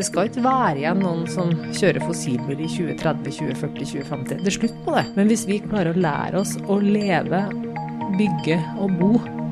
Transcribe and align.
Det 0.00 0.06
skal 0.08 0.30
ikke 0.30 0.40
være 0.46 0.78
igjen 0.80 1.02
noen 1.04 1.26
som 1.28 1.50
kjører 1.76 2.00
fossilbil 2.08 2.62
i 2.64 2.68
2030, 2.72 3.34
2040, 3.36 3.88
2050. 3.90 4.38
Det 4.40 4.48
er 4.48 4.54
slutt 4.54 4.78
på 4.86 4.94
det. 4.96 5.02
Men 5.18 5.28
hvis 5.28 5.42
vi 5.44 5.58
klarer 5.60 5.92
å 5.92 6.00
lære 6.00 6.40
oss 6.40 6.54
å 6.72 6.78
leve, 6.80 7.42
bygge 8.16 8.56
og 8.80 8.94
bo 8.96 9.10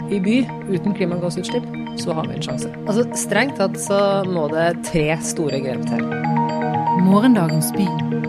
i 0.08 0.22
by 0.24 0.38
uten 0.70 0.96
klimagassutslipp, 0.96 1.68
så 2.00 2.16
har 2.16 2.30
vi 2.30 2.38
en 2.38 2.46
sjanse. 2.48 2.72
Altså, 2.86 3.04
Strengt 3.12 3.60
tatt 3.60 3.76
så 3.82 4.00
må 4.24 4.46
det 4.54 4.70
tre 4.88 5.04
store 5.20 5.60
grep 5.66 5.84
til. 5.90 6.00
Morgendagens 7.04 7.68
by, 7.76 7.84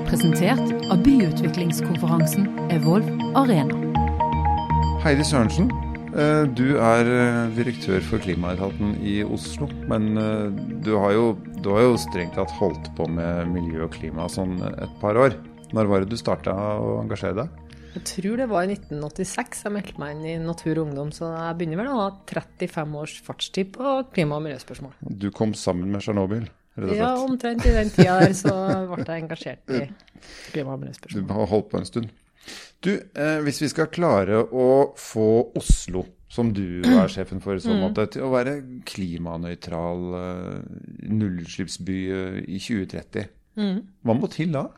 presentert 0.10 0.92
av 0.92 1.00
byutviklingskonferansen 1.08 2.52
Evolv 2.76 3.08
Arena. 3.40 3.80
Heidi 5.06 5.24
Sørensen, 5.24 5.72
eh, 6.12 6.44
du 6.52 6.82
er 6.84 7.16
eh, 7.16 7.46
direktør 7.56 8.04
for 8.04 8.20
Klimaetaten 8.20 8.98
i 9.00 9.22
Oslo. 9.24 9.72
Men 9.88 10.18
eh, 10.20 10.50
du 10.84 10.98
har 11.00 11.16
jo, 11.16 11.30
du 11.64 11.70
har 11.74 11.84
jo 11.84 11.96
strengt 12.00 12.36
tatt 12.38 12.52
holdt 12.60 12.92
på 12.98 13.08
med 13.12 13.50
miljø 13.54 13.86
og 13.88 13.96
klima 13.96 14.28
sånn 14.32 14.58
et 14.70 14.94
par 15.02 15.18
år. 15.20 15.36
Når 15.76 15.90
var 15.90 16.04
det 16.04 16.10
du 16.14 16.18
starta 16.20 16.54
å 16.80 17.00
engasjere 17.04 17.44
deg? 17.44 17.66
Jeg 17.96 18.04
tror 18.06 18.38
det 18.38 18.46
var 18.52 18.68
i 18.68 18.76
1986 18.76 19.64
jeg 19.66 19.74
meldte 19.74 20.00
meg 20.02 20.14
inn 20.16 20.26
i 20.30 20.36
Natur 20.46 20.78
og 20.78 20.88
Ungdom, 20.88 21.10
så 21.14 21.32
jeg 21.34 21.58
begynner 21.58 21.82
vel 21.82 21.90
å 21.90 21.98
ha 22.04 22.08
35 22.30 22.96
års 23.02 23.16
fartstid 23.26 23.72
på 23.76 23.96
klima- 24.14 24.38
og 24.38 24.46
miljøspørsmål. 24.46 24.94
Du 25.20 25.30
kom 25.36 25.56
sammen 25.58 25.90
med 25.92 26.06
Tsjernobyl? 26.06 26.48
Ja, 26.96 27.16
omtrent 27.20 27.66
i 27.68 27.74
den 27.76 27.90
tida 27.92 28.20
der 28.22 28.36
så 28.38 28.54
ble 28.94 29.04
jeg 29.04 29.24
engasjert 29.26 29.74
i 29.74 29.82
klima- 30.54 30.78
og 30.78 30.84
miljøspørsmål. 30.86 31.26
Du 31.28 31.34
har 31.34 31.50
holdt 31.52 31.72
på 31.74 31.82
en 31.82 31.90
stund. 31.90 32.14
Du, 32.86 32.94
eh, 32.96 33.40
hvis 33.44 33.62
vi 33.64 33.70
skal 33.72 33.90
klare 33.92 34.40
å 34.40 34.70
få 35.00 35.30
Oslo, 35.60 36.06
som 36.32 36.54
du 36.56 36.82
er 36.86 37.10
sjefen 37.14 37.42
for 37.44 37.60
så 37.62 37.76
måte, 37.76 38.08
til 38.14 38.28
å 38.28 38.32
være 38.34 38.60
klimanøytral 38.88 40.06
eh, 40.22 40.80
nullutslippsby 41.10 42.00
eh, 42.16 42.40
i 42.48 42.62
2030, 42.62 43.36
hva 43.60 44.16
må 44.16 44.30
til 44.32 44.54
da? 44.56 44.70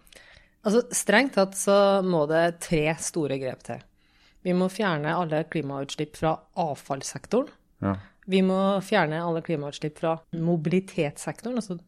Altså, 0.66 0.84
Strengt 0.94 1.35
tatt 1.38 1.58
så 1.58 1.76
må 2.05 2.24
det 2.30 2.62
tre 2.66 2.85
store 3.02 3.38
grep 3.41 3.66
til. 3.68 3.82
Vi 4.41 4.54
må 4.57 4.72
fjerne 4.74 5.13
alle 5.13 5.44
klimautslipp 5.50 6.18
fra 6.18 6.34
avfallssektoren. 6.62 7.52
Ja. 7.82 7.96
Vi 8.30 8.41
må 8.46 8.58
fjerne 8.86 9.22
alle 9.24 9.41
klimautslipp 9.41 9.98
fra 9.98 10.14
mobilitetssektoren, 10.38 11.58
altså 11.58 11.80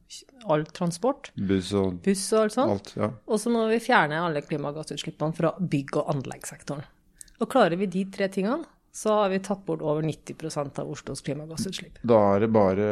all 0.49 0.65
transport, 0.73 1.29
Buss 1.37 1.69
og 1.77 1.99
buss 2.03 2.25
og 2.33 2.45
alt 2.47 2.55
sånt. 2.55 2.71
alt? 2.73 2.93
Ja. 2.97 3.09
Og 3.29 3.39
så 3.39 3.53
må 3.53 3.67
vi 3.69 3.81
fjerne 3.83 4.21
alle 4.23 4.41
klimagassutslippene 4.41 5.37
fra 5.37 5.53
bygg- 5.59 5.99
og 6.01 6.09
anleggssektoren. 6.15 6.87
Og 7.39 7.49
klarer 7.51 7.77
vi 7.77 7.89
de 7.91 8.05
tre 8.13 8.29
tingene, 8.33 8.65
så 8.93 9.13
har 9.13 9.29
vi 9.29 9.39
tatt 9.41 9.63
bort 9.65 9.81
over 9.81 10.03
90% 10.05 10.79
av 10.79 10.89
Oslos 10.89 11.21
klimagassutslipp. 11.25 11.97
Da 12.05 12.17
er 12.35 12.43
det 12.43 12.49
bare 12.53 12.83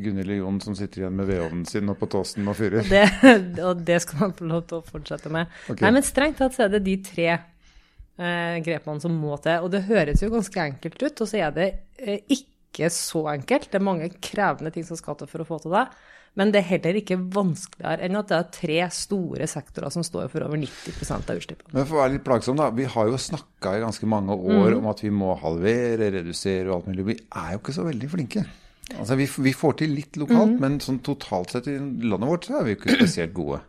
Gunhild 0.00 0.32
Jon 0.38 0.60
som 0.64 0.76
sitter 0.76 1.02
igjen 1.02 1.16
med 1.18 1.28
vedovnen 1.28 1.66
sin 1.68 1.92
og 1.92 1.98
på 2.00 2.08
Tåsen 2.12 2.48
og 2.48 2.56
fyrer. 2.56 2.86
Det, 2.88 3.02
og 3.68 3.82
det 3.84 3.98
skal 4.04 4.22
man 4.26 4.36
få 4.38 4.48
lov 4.48 4.62
til 4.68 4.80
å 4.80 4.86
fortsette 4.86 5.32
med. 5.32 5.52
Okay. 5.66 5.82
Nei, 5.84 5.92
men 5.98 6.06
strengt 6.08 6.40
tatt 6.40 6.56
så 6.56 6.64
er 6.64 6.72
det 6.72 6.80
de 6.86 6.96
tre 7.04 7.28
eh, 7.32 8.56
grepene 8.64 9.04
som 9.04 9.12
må 9.12 9.36
til. 9.44 9.60
Og 9.60 9.68
det 9.74 9.84
høres 9.90 10.24
jo 10.24 10.32
ganske 10.32 10.64
enkelt 10.64 10.96
ut, 11.04 11.20
og 11.20 11.28
så 11.28 11.42
er 11.44 11.52
det 11.58 11.68
eh, 12.00 12.24
ikke 12.32 12.51
så 12.94 13.26
enkelt. 13.34 13.68
Det 13.70 13.78
er 13.78 13.84
mange 13.84 14.08
krevende 14.22 14.72
ting 14.74 14.86
som 14.88 14.98
skal 14.98 15.18
til 15.18 15.28
for 15.30 15.44
å 15.44 15.48
få 15.48 15.60
til 15.62 15.74
det. 15.74 15.86
Men 16.38 16.48
det 16.48 16.62
er 16.62 16.68
heller 16.70 16.96
ikke 16.96 17.18
vanskeligere 17.34 18.06
enn 18.06 18.16
at 18.16 18.30
det 18.30 18.36
er 18.38 18.52
tre 18.56 18.76
store 18.96 19.48
sektorer 19.50 19.92
som 19.92 20.04
står 20.06 20.30
for 20.32 20.46
over 20.46 20.56
90 20.56 21.10
av 21.12 21.34
utslippene. 21.34 21.74
Men 21.76 21.84
for 21.84 21.98
å 21.98 22.00
være 22.00 22.14
litt 22.14 22.24
plagsom, 22.24 22.56
da. 22.56 22.70
Vi 22.72 22.86
har 22.88 23.10
jo 23.10 23.18
snakka 23.20 23.74
i 23.76 23.82
ganske 23.82 24.08
mange 24.08 24.36
år 24.40 24.78
om 24.78 24.88
at 24.88 25.02
vi 25.04 25.12
må 25.12 25.34
halvere, 25.42 26.08
redusere 26.14 26.70
og 26.70 26.78
alt 26.78 26.88
mulig. 26.88 27.08
Vi 27.10 27.18
er 27.20 27.50
jo 27.52 27.60
ikke 27.60 27.76
så 27.76 27.84
veldig 27.84 28.08
flinke. 28.14 28.46
Altså, 28.96 29.16
vi, 29.20 29.26
vi 29.44 29.52
får 29.56 29.76
til 29.82 29.92
litt 29.96 30.16
lokalt, 30.20 30.56
men 30.60 30.80
sånn 30.82 31.02
totalt 31.04 31.52
sett 31.52 31.68
i 31.70 31.76
landet 31.76 32.30
vårt 32.30 32.48
så 32.48 32.56
er 32.58 32.64
vi 32.64 32.74
jo 32.74 32.80
ikke 32.80 32.96
spesielt 32.96 33.36
gode. 33.36 33.60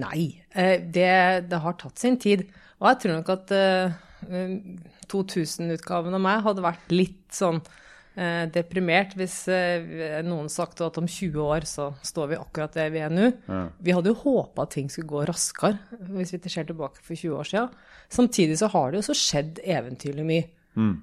Nei, 0.00 0.24
eh, 0.54 0.78
det, 0.80 1.12
det 1.50 1.60
har 1.64 1.76
tatt 1.80 2.00
sin 2.00 2.16
tid. 2.22 2.46
Og 2.80 2.88
jeg 2.88 3.02
tror 3.02 3.16
nok 3.18 3.30
at 3.34 3.54
eh, 3.56 4.00
2000-utgaven 5.10 6.16
av 6.16 6.24
meg 6.24 6.44
hadde 6.48 6.64
vært 6.64 6.96
litt 6.96 7.28
sånn 7.36 7.60
eh, 7.60 7.76
deprimert 8.52 9.14
hvis 9.16 9.36
eh, 9.48 10.20
noen 10.26 10.50
sagt 10.52 10.82
at 10.84 10.98
om 11.00 11.06
20 11.08 11.40
år 11.40 11.64
så 11.68 11.86
står 12.04 12.32
vi 12.32 12.38
akkurat 12.40 12.74
der 12.76 12.90
vi 12.92 13.00
er 13.00 13.12
nå. 13.14 13.30
Vi 13.80 13.94
hadde 13.96 14.12
jo 14.12 14.18
håpa 14.22 14.66
at 14.66 14.74
ting 14.76 14.90
skulle 14.92 15.08
gå 15.08 15.24
raskere, 15.30 15.78
hvis 16.12 16.34
vi 16.36 16.42
ser 16.52 16.68
tilbake 16.68 17.00
for 17.00 17.16
20 17.16 17.38
år 17.40 17.48
siden. 17.48 17.74
Samtidig 18.12 18.58
så 18.60 18.68
har 18.74 18.90
det 18.90 19.00
jo 19.00 19.08
så 19.08 19.16
skjedd 19.16 19.62
eventyrlig 19.64 20.26
mye. 20.28 20.46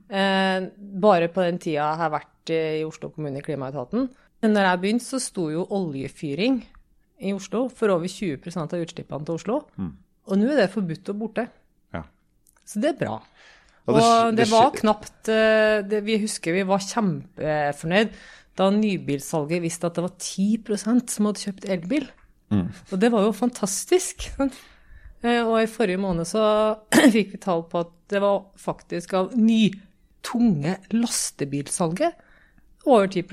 Eh, 0.10 0.70
bare 1.02 1.28
på 1.34 1.44
den 1.44 1.60
tida 1.62 1.82
jeg 1.82 2.02
har 2.02 2.14
vært 2.14 2.54
eh, 2.54 2.80
i 2.82 2.88
Oslo 2.88 3.12
kommune 3.14 3.42
i 3.42 3.46
Klimaetaten. 3.46 4.08
Når 4.46 4.68
jeg 4.70 4.82
begynte, 4.84 5.08
så 5.08 5.20
sto 5.22 5.48
jo 5.50 5.66
oljefyring 5.74 6.62
i 7.26 7.34
Oslo 7.34 7.66
for 7.74 7.92
over 7.96 8.10
20% 8.12 8.76
av 8.78 8.84
utslippene 8.84 9.26
til 9.26 9.40
Oslo. 9.40 9.62
Og 10.28 10.38
nå 10.38 10.52
er 10.52 10.62
det 10.62 10.74
forbudt 10.74 11.10
og 11.14 11.22
borte. 11.24 11.48
Ja. 11.96 12.04
Så 12.68 12.84
det 12.84 12.94
er 12.94 13.00
bra. 13.02 13.18
Ja, 13.88 13.94
Og 13.94 14.00
det 14.00 14.38
det, 14.38 14.46
det 14.46 14.52
var 14.52 14.72
knapt 14.76 15.30
eh, 15.32 15.78
det, 15.88 16.02
Vi 16.06 16.18
husker 16.20 16.54
vi 16.54 16.66
var 16.68 16.84
kjempefornøyd 16.84 18.18
da 18.58 18.72
nybilsalget 18.74 19.62
visste 19.62 19.88
at 19.88 19.98
det 19.98 20.04
var 20.04 20.16
10% 20.18 21.12
som 21.14 21.28
hadde 21.30 21.44
kjøpt 21.44 21.68
elbil. 21.70 22.08
Mm. 22.50 22.70
Og 22.90 22.96
det 23.04 23.12
var 23.14 23.28
jo 23.28 23.36
fantastisk. 23.38 24.32
Eh, 24.42 25.44
Og 25.44 25.60
i 25.62 25.70
forrige 25.70 26.02
måned 26.02 26.26
så 26.30 26.42
fikk 27.14 27.36
vi 27.36 27.42
tall 27.42 27.64
på 27.70 27.84
at 27.86 27.94
det 28.10 28.22
var 28.24 28.48
faktisk 28.62 29.14
av 29.20 29.36
ny, 29.38 29.70
tunge 30.26 30.78
lastebilsalget 30.94 32.18
over 32.86 33.08
10 33.08 33.24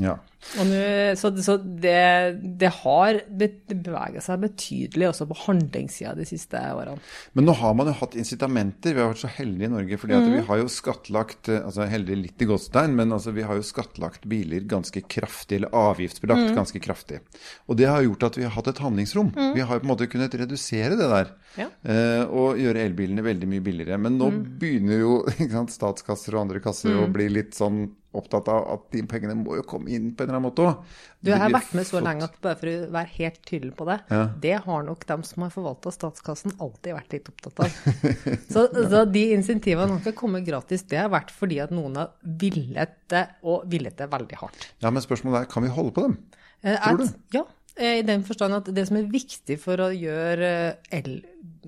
Ja. 0.00 0.18
nå, 0.58 1.14
så 1.14 1.30
så 1.38 1.54
det, 1.62 2.40
det 2.58 2.70
har 2.82 3.18
beveget 3.30 4.24
seg 4.24 4.40
betydelig 4.42 5.08
også 5.10 5.26
på 5.30 5.36
handlingssida 5.44 6.14
de 6.18 6.24
siste 6.26 6.58
årene. 6.58 6.98
Men 7.36 7.46
nå 7.46 7.54
har 7.60 7.76
man 7.78 7.90
jo 7.90 7.94
hatt 8.00 8.16
incitamenter. 8.18 8.96
Vi 8.96 9.00
har 9.02 9.12
vært 9.12 9.22
så 9.22 9.30
heldige 9.30 9.68
i 9.68 9.72
Norge. 9.72 9.98
fordi 10.02 10.16
at 10.16 10.26
vi 10.32 10.40
har 10.48 10.62
jo 10.62 10.70
skattlagt 10.72 11.48
eh, 11.52 11.60
altså 11.62 11.86
Heldig 11.92 12.16
litt 12.18 12.42
i 12.42 12.48
godstein, 12.48 12.96
men 12.98 13.12
altså 13.12 13.34
vi 13.36 13.44
har 13.46 13.58
jo 13.58 13.66
skattlagt 13.66 14.26
biler 14.28 14.66
ganske 14.66 15.04
kraftig, 15.06 15.60
eller 15.60 15.76
avgiftsbelagt 15.76 16.54
ganske 16.56 16.80
kraftig. 16.82 17.20
Og 17.68 17.78
det 17.78 17.86
har 17.92 18.02
gjort 18.02 18.26
at 18.30 18.40
vi 18.40 18.46
har 18.48 18.56
hatt 18.56 18.72
et 18.72 18.82
handlingsrom. 18.82 19.32
Vi 19.54 19.60
har 19.60 19.78
på 19.78 19.86
en 19.86 19.92
måte 19.92 20.08
kunnet 20.10 20.34
redusere 20.34 20.96
det 20.98 21.08
der. 21.12 21.32
Ja. 21.60 21.66
eh, 21.84 22.24
og 22.32 22.56
gjøre 22.56 22.80
elbilene 22.88 23.22
veldig 23.24 23.48
mye 23.50 23.64
billigere. 23.64 23.98
Men 24.00 24.18
nå 24.18 24.30
begynner 24.58 25.02
jo 25.04 25.16
sant, 25.54 25.70
statskasser 25.74 26.34
og 26.34 26.46
andre 26.46 26.62
kasser 26.64 26.96
å 26.96 27.10
bli 27.12 27.28
litt 27.30 27.54
sånn 27.58 27.84
opptatt 28.14 28.48
av 28.52 28.66
at 28.74 28.82
de 28.92 29.00
pengene 29.08 29.34
må 29.38 29.54
jo 29.56 29.62
komme 29.68 29.88
inn 29.88 30.10
på 30.14 30.22
en 30.24 30.28
eller 30.28 30.38
annen 30.38 30.48
måte 30.50 30.64
òg. 30.66 30.82
Du 31.22 31.30
jeg 31.30 31.38
har 31.40 31.52
vært 31.54 31.72
med 31.78 31.86
så 31.88 32.00
lenge 32.02 32.26
at 32.26 32.34
bare 32.44 32.58
for 32.60 32.68
å 32.68 32.90
være 32.92 33.12
helt 33.16 33.38
tydelig 33.48 33.72
på 33.78 33.86
det, 33.88 33.96
Ja. 34.10 34.22
det 34.42 34.54
har 34.66 34.82
nok 34.84 35.06
dem 35.06 35.22
som 35.24 35.42
har 35.46 35.50
forvalta 35.54 35.92
statskassen 35.94 36.52
alltid 36.60 36.94
vært 36.98 37.12
litt 37.16 37.30
opptatt 37.32 37.60
av. 37.64 37.78
Så, 38.52 38.66
så 38.90 39.04
de 39.08 39.22
insentivene 39.36 39.88
har 39.94 40.00
ikke 40.02 40.16
kommet 40.18 40.44
gratis. 40.44 40.82
Det 40.88 40.98
har 41.00 41.08
vært 41.12 41.30
fordi 41.32 41.60
at 41.64 41.70
noen 41.72 41.96
har 41.96 42.10
villet 42.22 42.92
det, 43.08 43.24
og 43.48 43.64
villet 43.72 43.96
det 43.96 44.10
veldig 44.12 44.38
hardt. 44.42 44.68
Ja, 44.84 44.90
men 44.90 45.02
spørsmålet 45.04 45.44
er, 45.46 45.50
kan 45.52 45.64
vi 45.64 45.72
holde 45.72 45.94
på 45.96 46.04
dem? 46.08 46.18
Tror 46.62 46.98
du? 47.00 47.04
at- 47.08 47.16
Ja, 47.34 47.40
eh, 47.42 47.61
i 47.80 48.02
den 48.04 48.22
forstand 48.24 48.54
at 48.54 48.74
det 48.74 48.86
som 48.88 48.96
er 48.98 49.06
viktig 49.10 49.58
for 49.60 49.80
å 49.80 49.90
gjøre 49.94 50.48
eh, 50.48 50.98
el, 50.98 51.22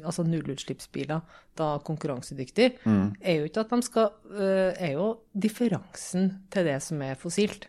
altså 0.04 0.24
nullutslippsbiler 0.26 1.20
da 1.56 1.78
konkurransedyktig, 1.86 2.72
Mm. 2.84 3.14
er 3.22 3.36
jo 3.38 3.44
ikke 3.48 3.60
at 3.64 3.70
de 3.70 3.82
skal 3.86 4.10
eh, 4.34 4.74
Er 4.88 4.92
jo 4.98 5.06
differansen 5.32 6.42
til 6.50 6.64
det 6.66 6.80
som 6.82 7.00
er 7.02 7.14
fossilt. 7.14 7.68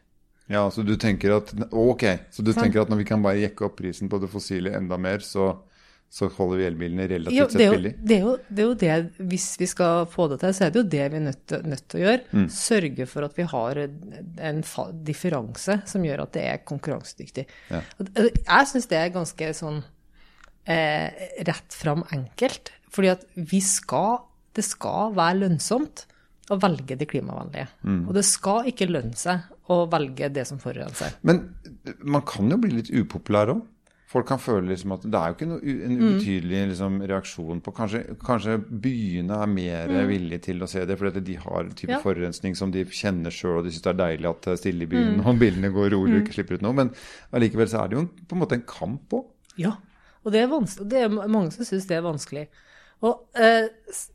Ja, 0.50 0.68
så 0.69 0.84
du 0.85 0.95
tenker 0.97 1.38
at 1.38 1.53
Ok, 1.72 2.03
så 2.31 2.44
du 2.44 2.51
sånn. 2.53 2.63
tenker 2.68 2.81
at 2.84 2.90
når 2.90 2.97
vi 3.01 3.07
kan 3.09 3.22
bare 3.24 3.40
jekke 3.41 3.66
opp 3.66 3.78
prisen 3.78 4.09
på 4.09 4.19
det 4.22 4.29
fossile 4.29 4.75
enda 4.78 4.97
mer, 4.97 5.19
så, 5.25 5.56
så 6.12 6.30
holder 6.32 6.62
vi 6.62 6.66
elbilene 6.70 7.08
relativt 7.12 7.36
Jo, 7.36 7.46
sett 7.52 7.74
billig? 7.74 7.92
det, 8.00 8.16
er 8.16 8.22
jo, 8.24 8.36
det 8.48 8.62
er 8.64 8.70
jo 8.70 8.76
det, 8.80 9.24
hvis 9.32 9.48
vi 9.60 9.68
skal 9.68 10.06
få 10.08 10.30
det 10.32 10.38
til, 10.44 10.54
så 10.56 10.64
er 10.66 10.72
det 10.72 10.80
jo 10.80 10.86
det 10.94 11.08
vi 11.12 11.20
er 11.20 11.26
nødt, 11.26 11.56
nødt 11.68 11.84
til 11.92 12.00
å 12.00 12.04
gjøre. 12.06 12.22
Mm. 12.32 12.46
Sørge 12.56 13.08
for 13.12 13.28
at 13.28 13.36
vi 13.36 13.48
har 13.52 13.82
en 13.84 14.64
differanse 15.08 15.82
som 15.92 16.08
gjør 16.08 16.24
at 16.24 16.34
det 16.38 16.46
er 16.54 16.64
konkurransedyktig. 16.64 17.46
Ja. 17.74 17.82
Jeg 18.08 18.72
syns 18.72 18.88
det 18.94 19.02
er 19.02 19.12
ganske 19.18 19.52
sånn 19.60 19.81
eh, 20.72 21.28
rett 21.50 21.75
fram 21.75 22.06
enkelt. 22.16 22.72
Fordi 22.96 23.12
at 23.12 23.28
vi 23.36 23.60
skal 23.63 24.24
Det 24.56 24.63
skal 24.63 25.12
være 25.12 25.42
lønnsomt 25.42 26.06
å 26.48 26.56
velge 26.62 26.96
det 26.96 27.10
klimavennlige. 27.12 27.66
Mm. 27.84 28.06
Og 28.08 28.13
det 28.16 28.22
skal 28.24 28.69
ikke 28.69 28.88
lønne 28.88 29.18
seg 29.19 29.50
å 29.68 29.81
velge 29.92 30.30
det 30.31 30.46
som 30.48 30.62
forurenser. 30.62 31.18
Men 31.28 31.42
man 32.00 32.24
kan 32.24 32.48
jo 32.48 32.56
bli 32.62 32.78
litt 32.78 32.92
upopulær 32.96 33.51
òg. 33.51 33.66
Folk 34.15 34.27
kan 34.29 34.39
føle 34.39 34.69
liksom 34.71 34.94
at 34.95 35.01
det 35.03 35.19
er 35.19 35.27
jo 35.27 35.35
ikke 35.35 35.47
noe, 35.50 35.59
Mm. 35.59 35.81
en 35.85 35.95
ubetydelig 36.00 36.59
liksom, 36.69 36.94
reaksjon 37.12 37.62
på 37.65 37.73
kanskje, 37.75 38.01
kanskje 38.23 38.53
byene 38.85 39.41
er 39.44 39.47
mer 39.51 39.88
villige 40.07 40.41
til 40.45 40.59
å 40.63 40.69
se 40.71 40.85
det, 40.88 40.95
fordi 41.01 41.19
de 41.27 41.33
har 41.35 41.63
en 41.65 41.71
type 41.75 41.89
Mm. 41.91 41.97
Ja. 41.97 42.00
forurensning 42.00 42.56
som 42.56 42.71
de 42.71 42.85
kjenner 42.85 43.29
sjøl, 43.35 43.57
og 43.59 43.65
de 43.65 43.71
syns 43.71 43.81
det 43.83 43.91
er 43.91 44.00
deilig 44.06 44.29
at 44.29 44.41
det 44.41 44.51
er 44.53 44.62
stille 44.62 44.83
i 44.83 44.88
Mm. 44.88 44.89
byen, 44.95 45.19
og 45.27 45.39
bilene 45.39 45.73
går 45.73 45.91
rolig 45.91 46.15
og 46.15 46.23
ikke 46.23 46.33
slipper 46.38 46.53
ut 46.56 46.62
noe. 46.62 46.73
Men 46.73 46.94
allikevel 47.33 47.67
så 47.67 47.83
er 47.83 47.88
det 47.89 47.97
jo 47.97 48.00
en- 48.06 48.25
på 48.27 48.31
en 48.33 48.39
måte 48.39 48.53
en 48.53 48.62
kamp 48.63 49.09
òg. 49.12 49.25
Ja, 49.57 49.73
og 50.23 50.31
det 50.31 50.44
er, 50.44 50.47
det 50.88 50.94
er 51.03 51.09
mange 51.27 51.51
som 51.51 51.65
syns 51.65 51.85
det 51.88 51.97
er 51.97 52.01
vanskelig. 52.07 52.47
Og 53.03 53.19
eh, 53.35 53.67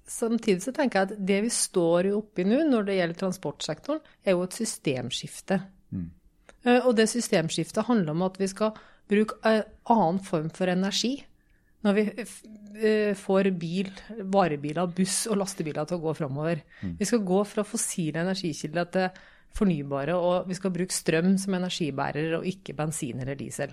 Samtidig 0.08 0.62
så 0.64 0.72
tenker 0.72 0.92
jeg 1.00 1.10
at 1.12 1.26
det 1.26 1.42
vi 1.42 1.48
står 1.50 2.08
oppi 2.16 2.42
nå 2.44 2.64
når 2.70 2.86
det 2.86 2.96
gjelder 2.98 3.18
transportsektoren, 3.20 4.00
er 4.24 4.32
jo 4.32 4.42
et 4.42 4.50
systemskifte. 4.56 5.60
Eh, 6.64 6.80
og 6.86 6.96
det 6.96 7.06
systemskiftet 7.08 7.84
handler 7.86 8.10
om 8.12 8.22
at 8.22 8.36
vi 8.38 8.46
skal 8.46 8.72
bruke 9.10 9.38
en 9.46 9.62
annen 9.92 10.22
form 10.24 10.48
for 10.54 10.70
energi. 10.70 11.16
Når 11.84 11.96
vi 11.96 12.04
eh, 12.20 13.12
får 13.16 13.50
bil, 13.60 13.90
varebiler, 14.32 14.90
buss 14.96 15.22
og 15.30 15.40
lastebiler 15.40 15.88
til 15.88 15.96
å 15.96 16.04
gå 16.04 16.16
framover. 16.18 16.60
Vi 16.98 17.08
skal 17.08 17.24
gå 17.26 17.40
fra 17.48 17.64
fossile 17.64 18.20
energikilder 18.24 18.90
til 18.92 19.22
fornybare, 19.56 20.14
og 20.14 20.50
vi 20.50 20.58
skal 20.58 20.74
bruke 20.74 20.94
strøm 20.94 21.32
som 21.40 21.56
energibærer 21.56 22.36
og 22.38 22.46
ikke 22.46 22.76
bensin 22.78 23.22
eller 23.24 23.38
diesel. 23.38 23.72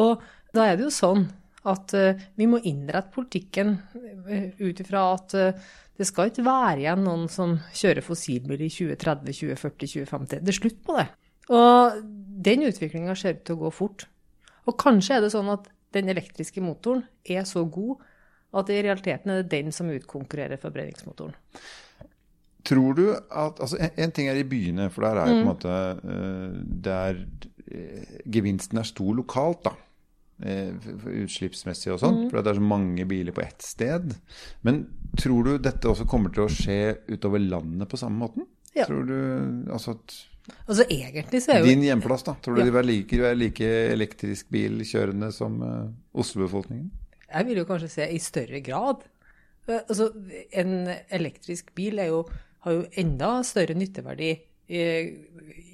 Og 0.00 0.24
da 0.54 0.64
er 0.66 0.78
det 0.78 0.88
jo 0.88 0.94
sånn 0.94 1.28
at 1.70 1.92
uh, 1.92 2.24
vi 2.40 2.48
må 2.48 2.58
innrette 2.64 3.12
politikken 3.12 3.76
ut 3.92 4.80
ifra 4.80 5.02
at 5.12 5.34
det 6.00 6.06
skal 6.08 6.30
ikke 6.30 6.46
være 6.46 6.80
igjen 6.80 7.02
noen 7.04 7.26
som 7.28 7.58
kjører 7.76 8.04
fossilbil 8.04 8.62
i 8.64 8.70
2030, 8.72 9.34
2040, 9.36 9.90
2050. 9.92 10.40
Det 10.40 10.52
er 10.54 10.56
slutt 10.56 10.78
på 10.86 10.96
det. 10.96 11.06
Og 11.52 11.98
den 12.46 12.64
utviklinga 12.64 13.16
ser 13.18 13.36
ut 13.36 13.42
til 13.44 13.58
å 13.58 13.62
gå 13.66 13.72
fort. 13.74 14.06
Og 14.68 14.76
kanskje 14.80 15.18
er 15.18 15.24
det 15.24 15.32
sånn 15.34 15.50
at 15.52 15.68
den 15.94 16.10
elektriske 16.12 16.62
motoren 16.62 17.04
er 17.24 17.46
så 17.48 17.64
god 17.66 18.02
at 18.60 18.70
i 18.72 18.80
realiteten 18.82 19.30
er 19.30 19.42
det 19.42 19.52
den 19.52 19.74
som 19.74 19.90
utkonkurrerer 19.92 20.60
forbrenningsmotoren. 20.60 21.36
Tror 22.66 22.96
du 22.98 23.04
at 23.14 23.60
altså 23.62 23.78
en, 23.80 23.92
en, 23.96 24.12
ting 24.14 24.28
er 24.28 24.40
i 24.40 24.46
byene, 24.46 24.90
for 24.92 25.06
der 25.06 25.20
er 25.20 25.30
mm. 25.30 25.30
på 25.30 25.38
en 25.38 25.48
måte 25.48 25.76
uh, 26.02 26.58
der 26.88 27.22
uh, 27.22 28.18
gevinsten 28.26 28.82
er 28.82 28.88
stor 28.88 29.14
lokalt, 29.16 29.70
da. 29.70 29.76
Uh, 30.40 30.90
utslippsmessig 31.22 31.92
og 31.94 32.02
sånt. 32.02 32.26
Mm. 32.26 32.28
For 32.30 32.40
det 32.40 32.52
er 32.52 32.60
så 32.60 32.66
mange 32.72 33.06
biler 33.08 33.36
på 33.36 33.44
ett 33.44 33.64
sted. 33.64 34.16
Men 34.66 34.82
tror 35.18 35.46
du 35.46 35.52
dette 35.62 35.88
også 35.88 36.08
kommer 36.10 36.34
til 36.34 36.46
å 36.46 36.52
skje 36.52 36.80
utover 37.08 37.42
landet 37.42 37.90
på 37.90 38.00
samme 38.00 38.26
måten? 38.26 38.48
Ja. 38.76 38.86
Tror 38.86 39.06
du 39.08 39.16
altså 39.72 39.96
at 39.96 40.18
Altså 40.66 40.86
egentlig 40.88 41.42
så 41.44 41.54
er 41.54 41.62
jo 41.62 41.70
Din 41.70 41.86
hjemplass, 41.86 42.26
da? 42.26 42.34
Tror 42.42 42.58
du 42.58 42.62
ja. 42.62 42.66
de 42.68 42.74
vil 42.76 42.90
like, 42.90 43.22
være 43.22 43.38
like 43.38 43.70
elektrisk 43.94 44.50
bilkjørende 44.52 45.30
som 45.34 45.58
Oslo-befolkningen? 46.12 46.90
Jeg 47.30 47.46
vil 47.46 47.62
jo 47.62 47.66
kanskje 47.68 47.90
se 47.92 48.06
i 48.10 48.18
større 48.22 48.60
grad. 48.66 49.04
Altså, 49.70 50.08
en 50.58 50.88
elektrisk 51.14 51.70
bil 51.76 52.00
er 52.02 52.10
jo 52.10 52.24
har 52.64 52.76
jo 52.76 52.86
enda 53.00 53.32
større 53.46 53.76
nytteverdi 53.78 54.30
i, 54.70 54.82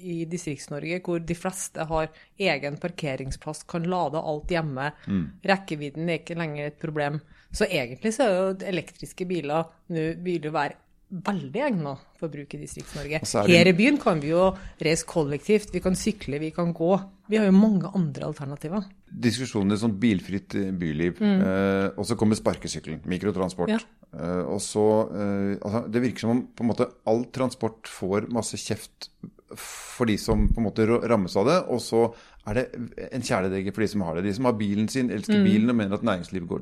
i 0.01 0.15
Distrikts-Norge, 0.29 1.01
hvor 1.05 1.21
de 1.21 1.37
fleste 1.37 1.85
har 1.89 2.09
egen 2.39 2.79
parkeringsplass, 2.81 3.65
kan 3.69 3.85
lade 3.89 4.21
alt 4.21 4.53
hjemme. 4.53 4.91
Mm. 5.05 5.25
Rekkevidden 5.51 6.09
er 6.09 6.21
ikke 6.21 6.39
lenger 6.39 6.71
et 6.71 6.79
problem. 6.81 7.19
Så 7.51 7.67
egentlig 7.67 8.13
så 8.15 8.27
er 8.27 8.37
jo 8.37 8.55
elektriske 8.71 9.27
biler 9.27 9.69
nå 9.93 10.09
vil 10.23 10.49
jo 10.49 10.53
være 10.55 10.79
veldig 11.07 11.61
egnet 11.69 12.07
for 12.19 12.31
bruk 12.31 12.53
i 12.55 12.59
Distrikts-Norge. 12.61 13.21
Her 13.47 13.69
i 13.69 13.75
byen 13.77 13.99
kan 14.01 14.19
vi 14.23 14.33
jo 14.33 14.49
reise 14.83 15.07
kollektivt, 15.07 15.71
vi 15.73 15.83
kan 15.83 15.95
sykle, 15.95 16.39
vi 16.41 16.51
kan 16.55 16.73
gå. 16.75 16.97
Vi 17.27 17.39
har 17.39 17.47
jo 17.49 17.55
mange 17.55 17.91
andre 17.95 18.29
alternativer. 18.29 18.87
Diskusjonen 19.07 19.75
om 19.75 19.81
sånn 19.81 19.97
bilfritt 20.01 20.55
byliv, 20.79 21.21
mm. 21.21 21.39
eh, 21.43 21.87
og 21.95 22.07
så 22.07 22.17
kommer 22.19 22.39
sparkesykkelen, 22.39 23.01
mikrotransport. 23.09 23.71
Ja. 23.71 23.81
Eh, 24.15 24.43
og 24.47 24.61
så, 24.63 24.85
eh, 25.11 25.57
altså, 25.61 25.83
Det 25.91 26.03
virker 26.03 26.25
som 26.25 26.35
om 26.35 26.45
på 26.47 26.63
en 26.63 26.71
måte 26.71 26.91
all 27.05 27.25
transport 27.35 27.91
får 27.91 28.29
masse 28.31 28.59
kjeft 28.59 29.11
for 29.55 30.07
de 30.09 30.17
som 30.19 30.47
på 30.51 30.59
en 30.59 30.67
måte 30.67 30.85
rammes 30.87 31.35
av 31.39 31.45
det, 31.47 31.59
og 31.71 31.79
så 31.83 32.01
er 32.47 32.57
det 32.57 32.65
en 33.11 33.23
kjæledegge 33.23 33.73
for 33.75 33.83
de 33.83 33.87
som 33.91 34.03
har 34.05 34.17
det. 34.17 34.23
De 34.27 34.33
som 34.37 34.47
har 34.47 34.55
bilen 34.59 34.87
sin, 34.91 35.09
elsker 35.11 35.39
mm. 35.41 35.47
bilen 35.47 35.71
og 35.73 35.77
mener 35.79 35.97
at 35.97 36.05
næringslivet 36.07 36.47
går, 36.47 36.61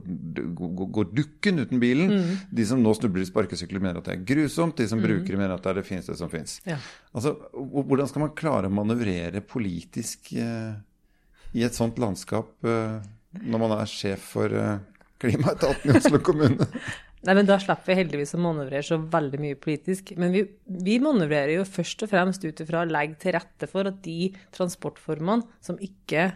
går, 0.57 0.88
går 0.97 1.09
dukken 1.13 1.62
uten 1.62 1.81
bilen. 1.81 2.13
Mm. 2.13 2.39
De 2.57 2.65
som 2.65 2.81
nå 2.81 2.94
snubler 2.97 3.21
i 3.21 3.29
sparkesykler, 3.29 3.83
mener 3.83 4.01
at 4.01 4.09
det 4.09 4.15
er 4.15 4.23
grusomt. 4.31 4.77
De 4.79 4.88
som 4.89 5.01
mm. 5.01 5.06
bruker 5.06 5.35
det, 5.35 5.39
mener 5.41 5.53
at 5.53 5.65
det 5.65 5.71
er 5.73 5.79
det 5.81 5.85
fineste 5.85 6.17
som 6.17 6.31
fins. 6.31 6.57
Ja. 6.65 6.79
Altså, 7.13 7.35
hvordan 7.53 8.09
skal 8.09 8.25
man 8.25 8.33
klare 8.38 8.71
å 8.71 8.73
manøvrere 8.73 9.44
politisk 9.45 10.33
eh, 10.41 10.54
i 11.55 11.63
et 11.63 11.75
sånt 11.75 11.99
landskap 12.01 12.67
eh, 12.67 12.99
når 13.45 13.61
man 13.61 13.73
er 13.77 13.89
sjef 13.89 14.31
for 14.35 14.51
eh, 14.51 14.77
klimaetaten 15.23 15.91
i 15.91 15.99
Oslo 15.99 16.21
kommune? 16.23 16.67
Nei, 17.25 17.33
men 17.33 17.47
Da 17.47 17.57
slipper 17.57 17.89
vi 17.89 17.99
heldigvis 18.01 18.35
å 18.37 18.41
manøvrere 18.43 18.85
så 18.85 18.99
veldig 18.99 19.39
mye 19.41 19.57
politisk. 19.57 20.11
Men 20.21 20.33
vi, 20.35 20.43
vi 20.85 20.99
manøvrerer 21.01 21.55
jo 21.55 21.63
først 21.65 22.03
og 22.05 22.11
fremst 22.11 22.43
ut 22.45 22.59
ifra 22.61 22.83
å 22.83 22.89
legge 22.89 23.17
til 23.23 23.33
rette 23.33 23.69
for 23.71 23.89
at 23.89 23.97
de 24.05 24.29
transportformene 24.53 25.47
som 25.65 25.79
ikke 25.81 26.27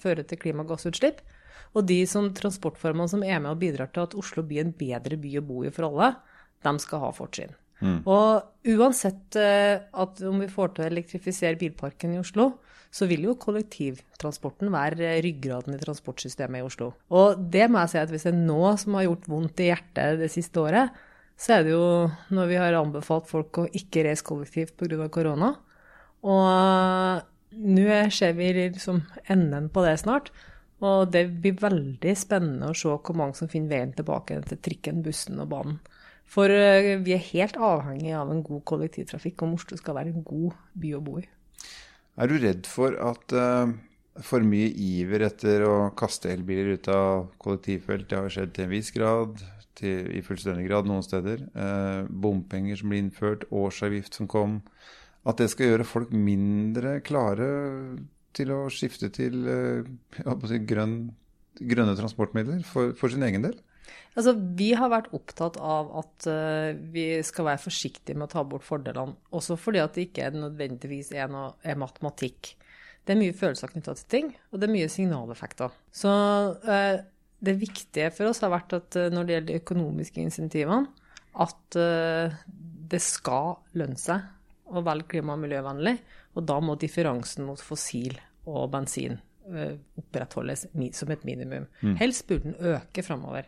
fører 0.00 0.24
til 0.28 0.40
klimagassutslipp, 0.40 1.20
og 1.76 1.84
de 1.90 1.98
som 2.08 2.30
transportformene 2.32 3.12
som 3.12 3.24
er 3.26 3.42
med 3.44 3.50
og 3.50 3.60
bidrar 3.60 3.90
til 3.92 4.06
at 4.06 4.16
Oslo 4.16 4.44
blir 4.46 4.62
en 4.62 4.72
bedre 4.72 5.18
by 5.20 5.34
å 5.36 5.44
bo 5.44 5.66
i 5.68 5.72
for 5.74 5.90
alle, 5.90 6.14
de 6.64 6.72
skal 6.80 7.04
ha 7.04 7.12
fortrinn. 7.12 7.52
Mm. 7.84 8.00
Og 8.08 8.72
uansett 8.72 9.36
at 9.36 10.24
om 10.26 10.40
vi 10.40 10.48
får 10.50 10.72
til 10.72 10.86
å 10.86 10.88
elektrifisere 10.88 11.60
bilparken 11.60 12.16
i 12.16 12.22
Oslo, 12.22 12.54
så 12.90 13.06
vil 13.10 13.26
jo 13.28 13.36
kollektivtransporten 13.40 14.72
være 14.72 15.12
ryggraden 15.24 15.76
i 15.76 15.80
transportsystemet 15.82 16.62
i 16.62 16.66
Oslo. 16.66 16.92
Og 17.12 17.40
det 17.52 17.68
må 17.70 17.82
jeg 17.82 17.92
si 17.92 18.00
at 18.00 18.12
hvis 18.12 18.26
det 18.28 18.32
er 18.32 18.40
noe 18.40 18.72
som 18.80 18.96
har 18.96 19.06
gjort 19.08 19.28
vondt 19.28 19.62
i 19.62 19.70
hjertet 19.70 20.22
det 20.22 20.30
siste 20.32 20.62
året, 20.62 20.96
så 21.38 21.58
er 21.58 21.66
det 21.66 21.74
jo 21.74 21.88
når 22.34 22.50
vi 22.50 22.58
har 22.58 22.78
anbefalt 22.78 23.28
folk 23.30 23.60
å 23.62 23.68
ikke 23.70 24.06
reise 24.08 24.26
kollektivt 24.26 24.74
pga. 24.80 25.06
korona. 25.12 25.52
Og 26.26 27.22
nå 27.52 27.84
ser 28.10 28.34
vi 28.38 28.50
liksom 28.56 29.04
enden 29.30 29.68
på 29.70 29.84
det 29.86 29.98
snart. 30.02 30.32
Og 30.82 31.10
det 31.10 31.24
blir 31.42 31.58
veldig 31.58 32.14
spennende 32.18 32.70
å 32.70 32.76
se 32.76 32.90
hvor 32.90 33.16
mange 33.18 33.38
som 33.38 33.50
finner 33.50 33.76
veien 33.76 33.94
tilbake 33.94 34.38
til 34.46 34.60
trikken, 34.62 35.02
bussen 35.02 35.40
og 35.42 35.50
banen. 35.50 35.80
For 36.28 36.52
eh, 36.52 36.98
vi 37.02 37.14
er 37.16 37.24
helt 37.30 37.56
avhengig 37.56 38.12
av 38.14 38.30
en 38.30 38.44
god 38.44 38.62
kollektivtrafikk 38.68 39.42
om 39.46 39.56
Oslo 39.56 39.78
skal 39.80 39.96
være 39.96 40.12
en 40.12 40.26
god 40.26 40.58
by 40.78 40.92
å 40.98 41.02
bo 41.02 41.18
i. 41.22 41.26
Er 42.18 42.30
du 42.30 42.34
redd 42.42 42.66
for 42.66 42.96
at 42.98 43.34
uh, 43.36 43.70
for 44.26 44.42
mye 44.42 44.72
iver 44.82 45.22
etter 45.28 45.62
å 45.68 45.74
kaste 45.98 46.32
elbiler 46.32 46.74
ut 46.74 46.88
av 46.90 47.28
kollektivfelt, 47.38 48.08
det 48.10 48.18
har 48.18 48.32
skjedd 48.34 48.54
til 48.56 48.66
en 48.66 48.72
viss 48.72 48.90
grad, 48.94 49.44
til, 49.78 50.08
i 50.10 50.22
fullstendig 50.26 50.66
grad 50.66 50.88
noen 50.90 51.04
steder. 51.06 51.44
Uh, 51.54 52.08
bompenger 52.10 52.80
som 52.80 52.90
blir 52.90 53.04
innført, 53.04 53.46
årsavgift 53.54 54.18
som 54.18 54.30
kom. 54.30 54.58
At 55.28 55.38
det 55.38 55.50
skal 55.52 55.70
gjøre 55.70 55.86
folk 55.86 56.10
mindre 56.14 56.98
klare 57.06 57.48
til 58.34 58.50
å 58.54 58.64
skifte 58.72 59.12
til 59.14 59.38
uh, 59.46 60.58
grønn, 60.66 60.98
grønne 61.58 61.94
transportmidler 61.98 62.66
for, 62.66 62.96
for 62.98 63.14
sin 63.14 63.26
egen 63.26 63.46
del? 63.46 63.54
Altså, 64.18 64.34
vi 64.58 64.72
har 64.74 64.90
vært 64.90 65.12
opptatt 65.14 65.58
av 65.62 65.90
at 66.00 66.26
uh, 66.26 66.70
vi 66.94 67.06
skal 67.26 67.46
være 67.52 67.62
forsiktige 67.62 68.18
med 68.18 68.26
å 68.26 68.32
ta 68.32 68.44
bort 68.46 68.66
fordelene. 68.66 69.14
Også 69.36 69.54
fordi 69.60 69.82
at 69.82 69.94
det 69.94 70.08
ikke 70.08 70.32
nødvendigvis 70.34 71.12
er, 71.14 71.28
noe, 71.30 71.52
er 71.62 71.78
matematikk. 71.78 72.54
Det 73.06 73.14
er 73.14 73.20
mye 73.20 73.36
følelser 73.36 73.70
knytta 73.72 73.94
til 74.00 74.08
ting, 74.10 74.32
og 74.50 74.58
det 74.58 74.66
er 74.66 74.74
mye 74.74 74.88
signaleffekter. 74.92 75.76
Så 75.94 76.10
uh, 76.10 76.96
det 77.38 77.54
viktige 77.60 78.10
for 78.16 78.32
oss 78.32 78.42
har 78.42 78.52
vært 78.56 78.74
at 78.80 78.98
uh, 78.98 79.06
når 79.14 79.28
det 79.28 79.36
gjelder 79.36 79.52
de 79.52 79.60
økonomiske 79.62 80.24
insentivene, 80.24 81.06
at 81.38 81.76
det 82.90 82.98
skal 83.04 83.60
lønne 83.78 84.00
seg 84.00 84.24
å 84.74 84.80
velge 84.82 85.12
klima- 85.12 85.36
og 85.36 85.42
miljøvennlig. 85.44 85.92
Og 86.34 86.48
da 86.48 86.56
må 86.64 86.74
differansen 86.80 87.46
mot 87.46 87.60
fossil 87.62 88.16
og 88.48 88.72
bensin 88.72 89.20
opprettholdes 90.00 90.66
som 90.98 91.12
et 91.14 91.22
minimum. 91.28 91.68
Mm. 91.78 91.94
Helst 92.00 92.26
burde 92.26 92.50
den 92.50 92.74
øke 92.74 93.04
framover. 93.06 93.46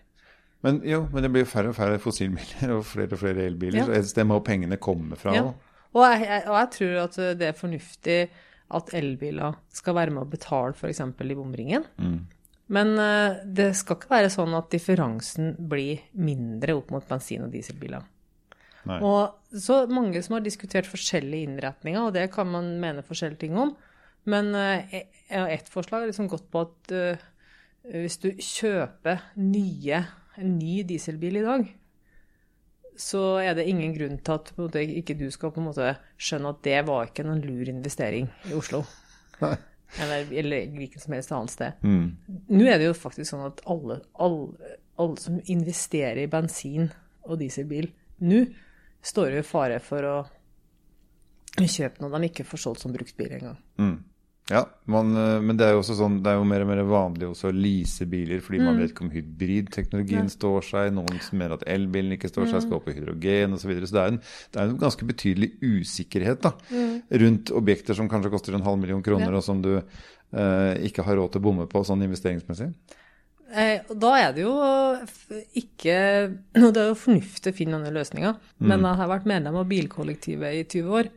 Men 0.66 0.82
jo, 0.84 1.06
men 1.12 1.24
det 1.24 1.30
blir 1.32 1.48
færre 1.48 1.72
og 1.72 1.76
færre 1.78 2.00
fossilbiler 2.02 2.72
og 2.76 2.84
flere 2.88 3.16
og 3.16 3.22
flere 3.22 3.48
elbiler. 3.48 3.82
Ja. 3.82 3.88
Så 3.88 3.98
et 3.98 4.10
sted 4.12 4.28
må 4.28 4.40
pengene 4.44 4.80
komme 4.82 5.18
fra 5.20 5.34
ja. 5.36 5.48
Og 5.90 6.04
jeg, 6.06 6.44
og 6.46 6.54
jeg 6.54 6.68
tror 6.76 6.98
at 7.02 7.16
det 7.40 7.46
er 7.48 7.56
fornuftig 7.58 8.18
at 8.70 8.92
elbiler 8.94 9.56
skal 9.74 9.96
være 9.96 10.14
med 10.14 10.22
å 10.22 10.30
betale 10.30 10.76
f.eks. 10.76 11.00
i 11.02 11.34
bomringen. 11.34 11.86
Mm. 11.98 12.20
Men 12.70 12.92
uh, 12.94 13.40
det 13.42 13.72
skal 13.78 13.98
ikke 13.98 14.12
være 14.12 14.30
sånn 14.30 14.54
at 14.54 14.70
differansen 14.70 15.56
blir 15.70 16.04
mindre 16.22 16.76
opp 16.78 16.92
mot 16.94 17.06
bensin- 17.08 17.42
og 17.42 17.50
dieselbiler. 17.54 18.04
Nei. 18.88 19.00
Og 19.04 19.58
så 19.60 19.82
mange 19.90 20.22
som 20.24 20.38
har 20.38 20.44
diskutert 20.44 20.88
forskjellige 20.88 21.48
innretninger, 21.48 22.00
og 22.06 22.14
det 22.14 22.28
kan 22.32 22.48
man 22.48 22.70
mene 22.80 23.04
forskjellige 23.04 23.42
ting 23.42 23.58
om. 23.58 23.74
Men 24.30 24.54
uh, 24.54 24.86
ett 25.26 25.68
forslag 25.72 26.04
har 26.04 26.12
liksom 26.12 26.30
gått 26.30 26.46
på 26.52 26.62
at 26.68 26.94
uh, 26.94 27.28
hvis 27.90 28.20
du 28.22 28.30
kjøper 28.38 29.26
nye 29.42 30.04
en 30.40 30.56
ny 30.58 30.80
dieselbil 30.88 31.40
i 31.40 31.44
dag, 31.46 31.66
så 33.00 33.22
er 33.40 33.54
det 33.56 33.68
ingen 33.70 33.94
grunn 33.96 34.18
til 34.20 34.36
at 34.36 34.50
måte, 34.58 34.82
ikke 34.82 35.16
du 35.16 35.28
skal 35.32 35.52
på 35.54 35.62
en 35.62 35.70
måte 35.70 35.92
skjønne 36.20 36.52
at 36.52 36.62
det 36.66 36.80
var 36.88 37.08
ikke 37.08 37.24
noen 37.26 37.42
lur 37.44 37.70
investering 37.72 38.28
i 38.50 38.56
Oslo. 38.58 38.82
Eller, 39.98 40.28
eller 40.42 40.68
hvilket 40.70 41.02
som 41.02 41.14
helst 41.16 41.32
annet 41.34 41.50
sted. 41.50 41.80
Mm. 41.82 42.12
Nå 42.52 42.66
er 42.70 42.76
det 42.78 42.90
jo 42.90 42.94
faktisk 42.94 43.32
sånn 43.32 43.48
at 43.48 43.62
alle, 43.70 43.96
alle, 44.22 44.76
alle 45.00 45.16
som 45.18 45.40
investerer 45.50 46.20
i 46.22 46.30
bensin- 46.30 46.92
og 47.26 47.40
dieselbil 47.40 47.88
nå, 48.22 48.44
står 49.02 49.34
jo 49.34 49.40
i 49.42 49.48
fare 49.48 49.80
for 49.82 50.06
å 50.06 50.14
kjøpe 51.58 52.04
noe 52.04 52.14
de 52.14 52.30
ikke 52.30 52.46
får 52.46 52.62
solgt 52.62 52.84
som 52.84 52.94
bruktbil 52.94 53.34
engang. 53.40 53.58
Mm. 53.80 53.96
Ja, 54.50 54.64
man, 54.90 55.12
eh, 55.14 55.38
men 55.46 55.58
det 55.58 55.68
er 55.68 55.76
jo 55.76 55.82
også 55.84 55.94
sånn, 56.00 56.16
det 56.24 56.32
er 56.32 56.40
jo 56.40 56.46
mer 56.50 56.64
og 56.64 56.70
mer 56.72 56.80
vanlig 56.88 57.28
også 57.28 57.52
å 57.52 57.54
lease 57.54 58.06
biler, 58.10 58.40
fordi 58.42 58.58
mm. 58.58 58.66
man 58.66 58.80
vet 58.82 58.92
ikke 58.92 59.04
om 59.06 59.12
hybridteknologien 59.14 60.26
ja. 60.26 60.34
står 60.34 60.66
seg. 60.66 60.88
Noen 60.96 61.20
som 61.22 61.38
mener 61.38 61.54
at 61.54 61.66
elbilen 61.70 62.16
ikke 62.16 62.30
står 62.32 62.48
seg, 62.48 62.58
mm. 62.58 62.64
skal 62.66 62.78
opp 62.80 62.88
i 62.90 62.96
hydrogen 62.96 63.54
osv. 63.54 63.62
Så, 63.62 63.70
videre. 63.70 63.90
så 63.90 63.96
det 63.96 64.02
er, 64.02 64.14
en, 64.14 64.22
det 64.50 64.62
er 64.62 64.72
en 64.72 64.80
ganske 64.80 65.10
betydelig 65.12 65.50
usikkerhet 65.62 66.42
da, 66.48 66.54
mm. 66.72 66.96
rundt 67.22 67.54
objekter 67.62 67.98
som 67.98 68.10
kanskje 68.10 68.34
koster 68.34 68.58
en 68.58 68.66
halv 68.66 68.82
million 68.82 69.04
kroner, 69.06 69.30
ja. 69.30 69.36
og 69.38 69.46
som 69.46 69.62
du 69.62 69.76
eh, 69.78 70.74
ikke 70.90 71.06
har 71.06 71.20
råd 71.20 71.36
til 71.36 71.44
å 71.44 71.46
bomme 71.46 71.68
på 71.70 71.84
sånn 71.86 72.02
investeringsmessig? 72.08 72.72
Eh, 73.50 73.86
da 74.02 74.12
er 74.18 74.34
det 74.34 74.44
jo 74.44 74.52
ikke 75.58 75.94
Det 76.74 76.82
er 76.82 76.92
jo 76.92 76.98
fornuftig 76.98 77.50
å 77.50 77.56
finne 77.62 77.78
andre 77.78 77.94
løsninger. 78.00 78.36
Men 78.62 78.82
jeg 78.86 78.98
har 78.98 79.14
vært 79.14 79.30
medlem 79.30 79.62
av 79.62 79.70
bilkollektivet 79.70 80.58
i 80.58 80.66
20 80.66 80.94
år. 81.00 81.16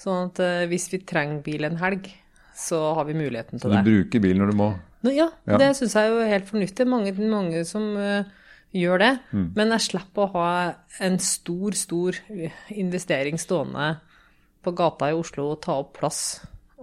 Sånn 0.00 0.30
at 0.30 0.40
eh, 0.42 0.66
hvis 0.72 0.88
vi 0.92 1.04
trenger 1.06 1.44
bil 1.44 1.68
en 1.68 1.80
helg, 1.80 2.08
så 2.54 2.78
har 2.94 3.04
vi 3.08 3.16
muligheten 3.18 3.60
til 3.60 3.70
det. 3.70 3.82
du 3.84 3.90
bruker 3.90 4.22
bil 4.22 4.38
når 4.38 4.52
du 4.52 4.56
må? 4.56 4.70
Nå, 5.04 5.12
ja, 5.12 5.28
Ja. 5.46 5.58
det 5.60 5.72
syns 5.76 5.94
jeg 5.98 6.08
er 6.08 6.14
jo 6.14 6.30
helt 6.30 6.48
fornuftig. 6.48 6.86
Mange, 6.88 7.12
mange 7.18 7.64
som 7.68 7.82
uh, 7.98 8.24
gjør 8.72 8.98
det. 9.02 9.12
Mm. 9.32 9.52
Men 9.56 9.74
jeg 9.76 9.80
slipper 9.90 10.22
å 10.24 10.32
ha 10.38 10.74
en 11.04 11.18
stor, 11.18 11.76
stor 11.76 12.16
investering 12.70 13.36
stående 13.38 13.96
på 14.64 14.72
gata 14.72 15.10
i 15.10 15.16
Oslo 15.18 15.50
og 15.52 15.60
ta 15.66 15.76
opp 15.82 15.98
plass 15.98 16.20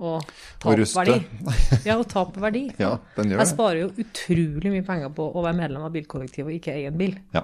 og 0.01 0.25
ta 0.59 0.71
opp 0.73 0.81
verdi. 0.97 1.15
Ja, 1.87 1.95
og 2.01 2.07
ta 2.09 2.23
opp 2.25 2.35
verdi. 2.41 2.63
Ja, 2.81 2.95
den 3.15 3.29
gjør 3.31 3.43
Jeg 3.43 3.51
sparer 3.53 3.79
jo 3.83 3.89
utrolig 4.03 4.71
mye 4.73 4.85
penger 4.87 5.13
på 5.15 5.27
å 5.31 5.43
være 5.45 5.57
medlem 5.61 5.85
av 5.87 5.93
bilkollektiv 5.93 6.49
og 6.49 6.55
ikke 6.57 6.73
eie 6.75 6.89
en 6.89 6.97
bil. 6.99 7.15
Ja. 7.35 7.43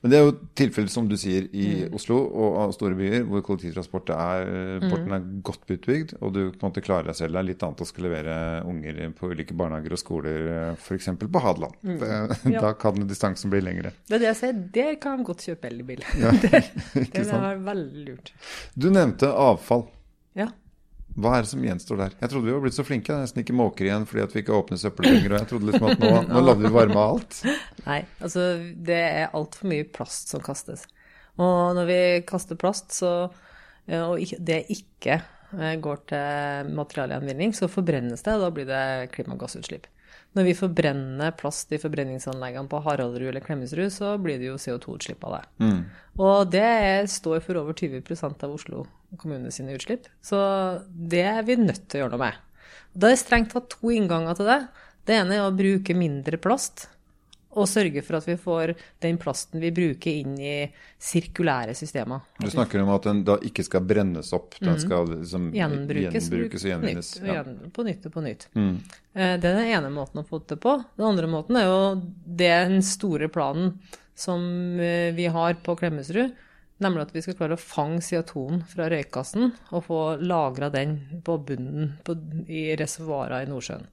Men 0.00 0.10
det 0.10 0.16
er 0.18 0.24
jo 0.24 0.32
tilfellet, 0.56 0.90
som 0.90 1.06
du 1.10 1.16
sier, 1.20 1.44
i 1.52 1.66
Mm. 1.84 1.94
Oslo 1.94 2.16
og 2.40 2.72
store 2.74 2.96
byer 2.96 3.26
hvor 3.28 3.42
kollektivtransporten 3.46 4.16
er, 4.16 4.46
Mm. 4.80 4.88
porten 4.90 5.12
er 5.12 5.26
godt 5.46 5.68
utbygd, 5.76 6.14
og 6.22 6.32
du 6.34 6.40
på 6.50 6.64
en 6.64 6.70
måte 6.72 6.82
klarer 6.82 7.06
deg 7.10 7.14
selv. 7.20 7.32
Det 7.36 7.38
er 7.38 7.48
litt 7.50 7.62
annet 7.62 7.80
å 7.84 7.86
skulle 7.86 8.08
levere 8.08 8.64
unger 8.66 9.10
på 9.18 9.30
ulike 9.30 9.54
barnehager 9.54 9.92
og 9.92 9.98
skoler, 10.00 10.48
f.eks. 10.80 11.06
på 11.20 11.40
Hadeland. 11.44 11.74
Det- 11.82 12.10
Mm. 12.10 12.52
Ja. 12.52 12.60
Da 12.60 12.72
kan 12.72 12.94
distansen 13.06 13.50
bli 13.50 13.60
lengre. 13.60 13.92
Det 14.08 14.16
er 14.16 14.18
det 14.18 14.28
jeg 14.32 14.36
sier, 14.36 14.52
der 14.72 14.94
kan 14.96 15.22
godt 15.24 15.44
kjøpe 15.44 15.68
elbil. 15.70 16.00
Ja, 16.18 16.30
det 16.42 16.50
ikke 17.04 17.24
det 17.24 17.32
er 17.34 17.58
veldig 17.68 18.06
lurt. 18.08 18.32
Du 18.78 18.88
nevnte 18.90 19.28
avfall. 19.30 19.86
Ja. 20.34 20.48
Hva 21.18 21.34
er 21.36 21.44
det 21.44 21.50
som 21.50 21.64
gjenstår 21.64 21.98
der? 21.98 22.14
Jeg 22.20 22.30
trodde 22.30 22.46
vi 22.46 22.54
var 22.54 22.62
blitt 22.62 22.76
så 22.76 22.84
flinke. 22.86 23.16
Nesten 23.18 23.42
ikke 23.42 23.56
måker 23.56 23.88
igjen 23.88 24.06
fordi 24.08 24.22
at 24.24 24.34
vi 24.34 24.42
ikke 24.44 24.54
åpner 24.56 24.80
søppelbønger. 24.80 25.32
Og 25.32 25.38
jeg 25.40 25.48
trodde 25.50 25.70
liksom 25.70 25.88
at 25.90 26.04
nå, 26.04 26.12
nå 26.30 26.42
lagde 26.44 26.64
vi 26.64 26.72
varme 26.74 26.96
av 26.96 27.16
alt. 27.16 27.40
Nei, 27.88 28.00
altså 28.22 28.46
det 28.90 29.00
er 29.08 29.36
altfor 29.36 29.70
mye 29.72 29.88
plast 29.90 30.30
som 30.32 30.44
kastes. 30.44 30.86
Og 31.40 31.74
når 31.78 31.88
vi 31.88 32.00
kaster 32.28 32.58
plast, 32.60 32.92
så, 32.94 33.12
og 33.96 34.34
det 34.38 34.60
ikke 34.74 35.16
eh, 35.16 35.76
går 35.82 36.04
til 36.12 36.74
materialgjenvinning, 36.76 37.54
så 37.56 37.70
forbrennes 37.70 38.22
det, 38.26 38.36
og 38.36 38.44
da 38.44 38.52
blir 38.54 38.68
det 38.68 38.84
klimagassutslipp. 39.16 39.88
Når 40.38 40.46
vi 40.46 40.54
forbrenner 40.54 41.34
plast 41.34 41.72
i 41.74 41.80
forbrenningsanleggene 41.82 42.70
på 42.70 42.78
Haraldrud 42.84 43.32
eller 43.32 43.42
Klemetsrud, 43.42 43.90
så 43.90 44.14
blir 44.22 44.38
det 44.38 44.46
jo 44.46 44.60
CO2-utslipp 44.62 45.24
av 45.26 45.38
det. 45.38 45.42
Mm. 45.64 45.80
Og 46.22 46.52
det 46.52 47.10
står 47.10 47.42
for 47.42 47.58
over 47.58 47.74
20% 47.74 48.46
av 48.46 48.54
Oslo 48.54 48.84
kommune 49.18 49.50
sine 49.54 49.74
utslipp. 49.74 50.06
Så 50.22 50.38
det 50.90 51.24
er 51.26 51.42
vi 51.46 51.56
nødt 51.56 51.88
til 51.88 52.00
å 52.00 52.04
gjøre 52.04 52.14
noe 52.16 52.24
med. 52.28 52.38
Da 52.92 53.08
er 53.10 53.16
det 53.16 53.22
strengt 53.24 53.52
tatt 53.54 53.70
to 53.74 53.90
innganger 53.94 54.38
til 54.38 54.48
det. 54.50 54.60
Det 55.06 55.16
ene 55.18 55.36
er 55.38 55.46
å 55.46 55.54
bruke 55.56 55.94
mindre 55.96 56.38
plast, 56.42 56.88
og 57.50 57.66
sørge 57.66 58.02
for 58.06 58.14
at 58.20 58.26
vi 58.28 58.36
får 58.38 58.76
den 59.02 59.16
plasten 59.18 59.58
vi 59.58 59.72
bruker 59.74 60.20
inn 60.20 60.36
i 60.38 60.68
sirkulære 61.02 61.72
systemer. 61.74 62.20
Du 62.38 62.46
snakker 62.52 62.78
om 62.84 62.92
at 62.94 63.08
den 63.08 63.24
da 63.26 63.34
ikke 63.42 63.64
skal 63.66 63.82
brennes 63.82 64.30
opp. 64.36 64.54
Den 64.62 64.78
skal 64.78 65.08
liksom. 65.16 65.48
Gjenbrukes, 65.56 66.28
gjenbrukes 66.28 66.66
og 66.66 66.70
gjenvinnes. 66.70 67.10
Ja. 67.26 67.42
på 67.74 67.86
nytt 67.88 68.06
og 68.06 68.14
på 68.14 68.22
nytt. 68.22 68.46
Mm. 68.54 68.76
Eh, 69.14 69.34
Det 69.42 69.50
er 69.50 69.58
den 69.58 69.72
ene 69.72 69.90
måten 69.90 70.22
å 70.22 70.26
få 70.28 70.38
det 70.46 70.60
på. 70.62 70.76
Den 70.94 71.08
andre 71.10 71.26
måten 71.26 71.58
er 71.58 71.66
jo 71.66 71.80
den 72.38 72.78
store 72.86 73.26
planen 73.28 73.80
som 74.14 74.78
eh, 74.78 75.10
vi 75.16 75.26
har 75.26 75.58
på 75.64 75.74
Klemetsrud, 75.80 76.36
nemlig 76.82 77.06
at 77.06 77.14
vi 77.14 77.22
skal 77.24 77.36
klare 77.38 77.56
å 77.56 77.62
fange 77.62 78.02
CO2-en 78.04 78.64
fra 78.68 78.88
røykgassen 78.92 79.50
og 79.70 79.86
få 79.86 80.00
lagra 80.20 80.70
den 80.72 80.98
på 81.26 81.38
bunnen 81.46 81.94
på, 82.06 82.16
i 82.48 82.70
reservoarene 82.80 83.46
i 83.46 83.50
Nordsjøen. 83.50 83.88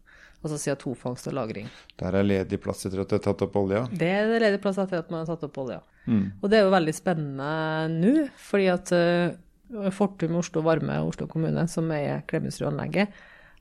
Altså 0.46 0.58
CO2-fangst 0.62 1.28
og 1.32 1.34
-lagring. 1.34 1.68
Der 1.98 2.16
er 2.16 2.24
ledig 2.24 2.60
plass 2.62 2.86
etter 2.86 3.02
at 3.02 3.10
det 3.10 3.18
er 3.20 3.26
tatt 3.26 3.42
opp 3.42 3.56
olja. 3.58 3.88
Det 3.92 4.08
er 4.08 4.40
ledig 4.40 4.62
plass 4.62 4.78
etter 4.78 5.02
at 5.02 5.10
man 5.12 5.26
har 5.26 5.32
tatt 5.32 5.48
opp 5.50 5.58
olja. 5.58 5.82
Mm. 6.06 6.32
Og 6.42 6.50
det 6.50 6.60
er 6.60 6.64
jo 6.64 6.76
veldig 6.76 6.94
spennende 6.96 7.50
nå, 7.92 8.28
fordi 8.38 8.68
at 8.72 8.92
uh, 8.94 9.90
Fortum 9.92 10.38
Oslo 10.40 10.62
Varme 10.64 11.02
og 11.02 11.12
Oslo 11.12 11.28
kommune, 11.28 11.66
som 11.68 11.90
eier 11.92 12.22
Klemetsrud-anlegget, 12.30 13.12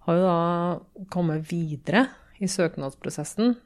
har 0.07 0.21
jo 0.21 0.23
da 0.23 1.07
kommet 1.11 1.49
videre 1.51 2.07
i 2.39 2.47
søknadsprosessen 2.47 3.57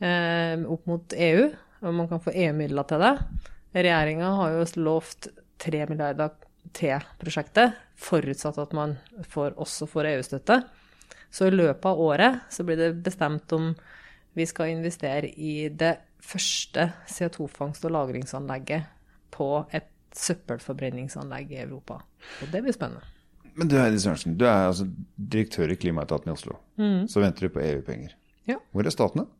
eh, 0.00 0.56
opp 0.64 0.86
mot 0.88 1.12
EU, 1.12 1.48
og 1.82 1.94
man 1.94 2.08
kan 2.08 2.22
få 2.24 2.32
EU-midler 2.32 2.86
til 2.88 3.02
det. 3.04 3.14
Regjeringa 3.78 4.32
har 4.40 4.56
jo 4.56 4.64
lovt 4.82 5.30
3 5.62 5.84
milliarder 5.90 6.34
til 6.76 7.04
prosjektet, 7.20 7.76
forutsatt 7.98 8.58
at 8.60 8.74
man 8.76 8.96
får, 9.30 9.54
også 9.56 9.88
får 9.90 10.10
EU-støtte. 10.12 10.58
Så 11.30 11.48
i 11.48 11.54
løpet 11.54 11.86
av 11.86 12.00
året 12.00 12.40
så 12.52 12.64
blir 12.66 12.78
det 12.80 12.90
bestemt 13.04 13.52
om 13.56 13.72
vi 14.38 14.46
skal 14.46 14.72
investere 14.72 15.30
i 15.30 15.68
det 15.68 15.96
første 16.22 16.90
CO2-fangst- 17.08 17.86
og 17.88 17.94
lagringsanlegget 17.94 18.88
på 19.34 19.50
et 19.74 19.88
søppelforbrenningsanlegg 20.18 21.52
i 21.54 21.62
Europa. 21.62 22.00
Og 22.42 22.52
det 22.52 22.62
blir 22.64 22.74
spennende. 22.74 23.04
Men 23.58 23.70
du 23.70 23.76
Heidi 23.78 23.98
Sørensen, 24.00 24.36
du 24.38 24.46
er 24.46 24.68
altså 24.68 24.86
direktør 25.18 25.72
i 25.74 25.76
Klimaetaten 25.78 26.30
i 26.30 26.34
Oslo. 26.34 26.58
Så 27.10 27.22
venter 27.22 27.46
du 27.48 27.54
på 27.54 27.62
EU-penger. 27.64 28.14
Ja. 28.48 28.56
Hvor 28.72 28.86
er 28.86 28.94
staten, 28.94 29.24
da? 29.24 29.37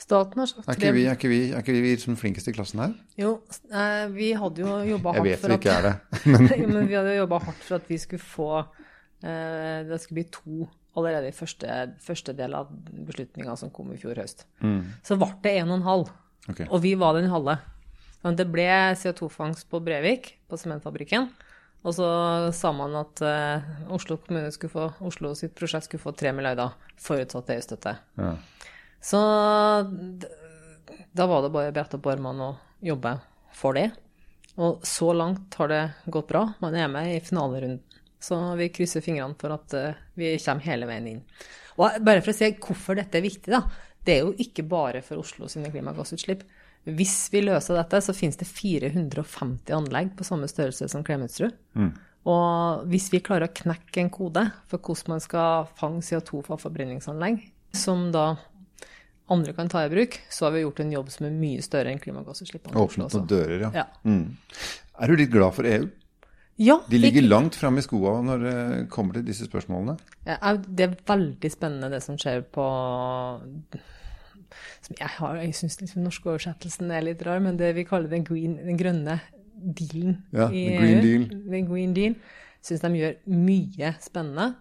Staten 0.00 0.40
har 0.40 0.48
sagt 0.48 0.68
Er 0.68 0.78
ikke 0.78 0.92
vi, 0.96 1.04
er 1.06 1.16
ikke 1.18 1.28
vi, 1.30 1.38
er 1.52 1.60
ikke 1.64 1.74
vi 1.84 1.92
som 2.00 2.16
flinkest 2.16 2.48
i 2.48 2.54
klassen 2.56 2.80
her? 2.80 2.94
Jo, 3.20 3.34
vi 4.14 4.30
hadde 4.38 4.62
jo 4.64 4.76
jobba 4.94 5.12
Jeg 5.12 5.20
hardt 5.20 5.28
vet 5.28 5.42
for 5.42 5.52
vi 5.52 5.56
at 5.58 5.60
ikke 5.60 5.74
er 5.76 5.88
det. 5.88 5.94
Men 6.72 6.88
vi 6.88 6.96
hadde 6.96 7.16
jobba 7.18 7.40
hardt 7.44 7.64
for 7.66 7.76
at 7.76 7.90
vi 7.90 7.98
skulle 8.00 8.24
få 8.24 8.48
eh, 8.60 9.82
Det 9.90 9.98
skulle 10.00 10.22
bli 10.22 10.26
to 10.32 10.68
allerede 10.98 11.28
i 11.30 11.36
første, 11.36 11.74
første 12.02 12.32
del 12.34 12.56
av 12.58 12.70
beslutninga 13.06 13.52
som 13.60 13.70
kom 13.70 13.92
i 13.94 13.98
fjor 14.00 14.18
høst. 14.18 14.42
Så 15.06 15.14
ble 15.20 15.28
det 15.44 15.52
en 15.60 15.70
og 15.70 15.76
en 15.78 15.86
halv, 15.86 16.08
Okay. 16.50 16.64
og 16.72 16.80
vi 16.82 16.94
var 16.98 17.14
den 17.14 17.28
halve. 17.30 17.54
Men 18.24 18.34
det 18.36 18.46
ble 18.50 18.64
CO2-fangst 18.98 19.68
på 19.70 19.78
Brevik, 19.84 20.32
på 20.50 20.56
sementfabrikken. 20.58 21.28
Og 21.84 21.94
så 21.94 22.08
sa 22.56 22.72
man 22.76 22.96
at 22.98 23.22
eh, 23.24 23.68
Oslo 23.92 24.16
kommune 24.20 24.50
skulle 24.52 24.72
få, 24.72 24.88
Oslo 25.06 25.30
sitt 25.38 25.54
prosjekt 25.56 25.86
skulle 25.86 26.02
få 26.02 26.12
3 26.16 26.32
milliarder, 26.36 26.74
forutsatt 27.00 27.52
EU-støtte. 27.54 27.94
Ja. 28.18 28.34
Så 29.00 29.20
da 31.12 31.26
var 31.26 31.42
det 31.42 31.52
bare 31.54 31.72
å 31.72 31.74
brette 31.74 31.98
opp 31.98 32.08
armene 32.12 32.50
og 32.52 32.86
jobbe 32.86 33.14
for 33.56 33.76
det. 33.78 33.88
Og 34.60 34.84
så 34.86 35.12
langt 35.16 35.54
har 35.56 35.70
det 35.72 35.82
gått 36.12 36.28
bra. 36.28 36.44
Man 36.60 36.76
er 36.76 36.90
med 36.92 37.14
i 37.14 37.22
finalerunden. 37.24 37.80
Så 38.20 38.36
vi 38.58 38.68
krysser 38.68 39.00
fingrene 39.00 39.38
for 39.40 39.54
at 39.54 39.72
eh, 39.72 40.00
vi 40.20 40.34
kommer 40.42 40.66
hele 40.66 40.88
veien 40.90 41.06
inn. 41.08 41.20
Og 41.80 42.02
bare 42.04 42.20
for 42.20 42.34
å 42.34 42.36
si 42.36 42.50
hvorfor 42.60 42.98
dette 42.98 43.16
er 43.16 43.24
viktig, 43.24 43.48
da. 43.48 43.62
Det 44.04 44.12
er 44.12 44.26
jo 44.26 44.34
ikke 44.44 44.66
bare 44.68 45.00
for 45.04 45.22
Oslo 45.22 45.48
sine 45.48 45.70
klimagassutslipp. 45.72 46.44
Hvis 46.84 47.30
vi 47.32 47.42
løser 47.44 47.76
dette, 47.76 48.00
så 48.04 48.12
finnes 48.16 48.36
det 48.40 48.48
450 48.48 49.72
anlegg 49.76 50.12
på 50.16 50.26
samme 50.28 50.48
størrelse 50.48 50.88
som 50.92 51.04
Klemetsrud. 51.04 51.56
Og 52.28 52.84
hvis 52.92 53.08
vi 53.12 53.22
klarer 53.24 53.48
å 53.48 53.56
knekke 53.56 54.02
en 54.02 54.12
kode 54.12 54.44
for 54.68 54.80
hvordan 54.84 55.14
man 55.14 55.24
skal 55.24 55.68
fange 55.80 56.04
CO2 56.04 56.42
fra 56.44 56.60
forbrenningsanlegg, 56.60 57.40
som 57.76 58.08
da 58.12 58.34
andre 59.30 59.52
kan 59.54 59.68
ta 59.70 59.84
i 59.86 59.90
bruk, 59.92 60.18
så 60.30 60.46
har 60.48 60.52
vi 60.56 60.64
gjort 60.64 60.80
en 60.82 60.92
jobb 60.92 61.08
som 61.14 61.26
er 61.28 61.34
mye 61.38 61.62
større 61.62 61.92
enn 61.92 62.00
klimagassutslippene. 62.02 62.74
Åpnet 62.76 63.14
noen 63.14 63.26
dører, 63.30 63.60
ja. 63.66 63.70
Ja. 63.82 63.86
Mm. 64.04 64.36
Er 65.00 65.06
du 65.12 65.16
litt 65.20 65.30
glad 65.32 65.54
for 65.54 65.64
EU? 65.70 65.88
Ja, 66.60 66.74
De 66.90 66.98
ligger 67.00 67.22
jeg... 67.22 67.30
langt 67.30 67.54
framme 67.56 67.80
i 67.80 67.84
skoa 67.86 68.18
når 68.20 68.42
det 68.44 68.56
kommer 68.92 69.16
til 69.16 69.24
disse 69.30 69.46
spørsmålene. 69.48 69.94
Ja, 70.26 70.56
Det 70.60 70.84
er 70.90 70.96
veldig 71.08 71.50
spennende 71.54 71.88
det 71.94 72.02
som 72.04 72.18
skjer 72.20 72.42
på 72.52 72.66
som 74.82 74.96
Jeg, 74.98 75.08
har- 75.16 75.36
jeg 75.40 75.54
syns 75.54 75.78
liksom 75.80 76.02
norske 76.04 76.26
oversettelsen 76.28 76.90
er 76.90 77.02
litt 77.06 77.22
rar, 77.22 77.40
men 77.40 77.56
det 77.56 77.74
vi 77.76 77.84
kaller 77.84 78.08
den, 78.10 78.24
green, 78.24 78.56
den 78.56 78.76
grønne 78.76 79.20
dealen 79.54 80.18
Ja, 80.32 80.48
i 80.50 80.66
EU, 80.74 80.80
green 80.80 81.00
deal. 81.04 81.24
Den 81.50 81.66
green 81.68 81.94
deal. 81.94 82.14
Syns 82.62 82.80
de 82.84 82.88
gjør 82.98 83.16
mye 83.26 83.94
spennende. 84.02 84.54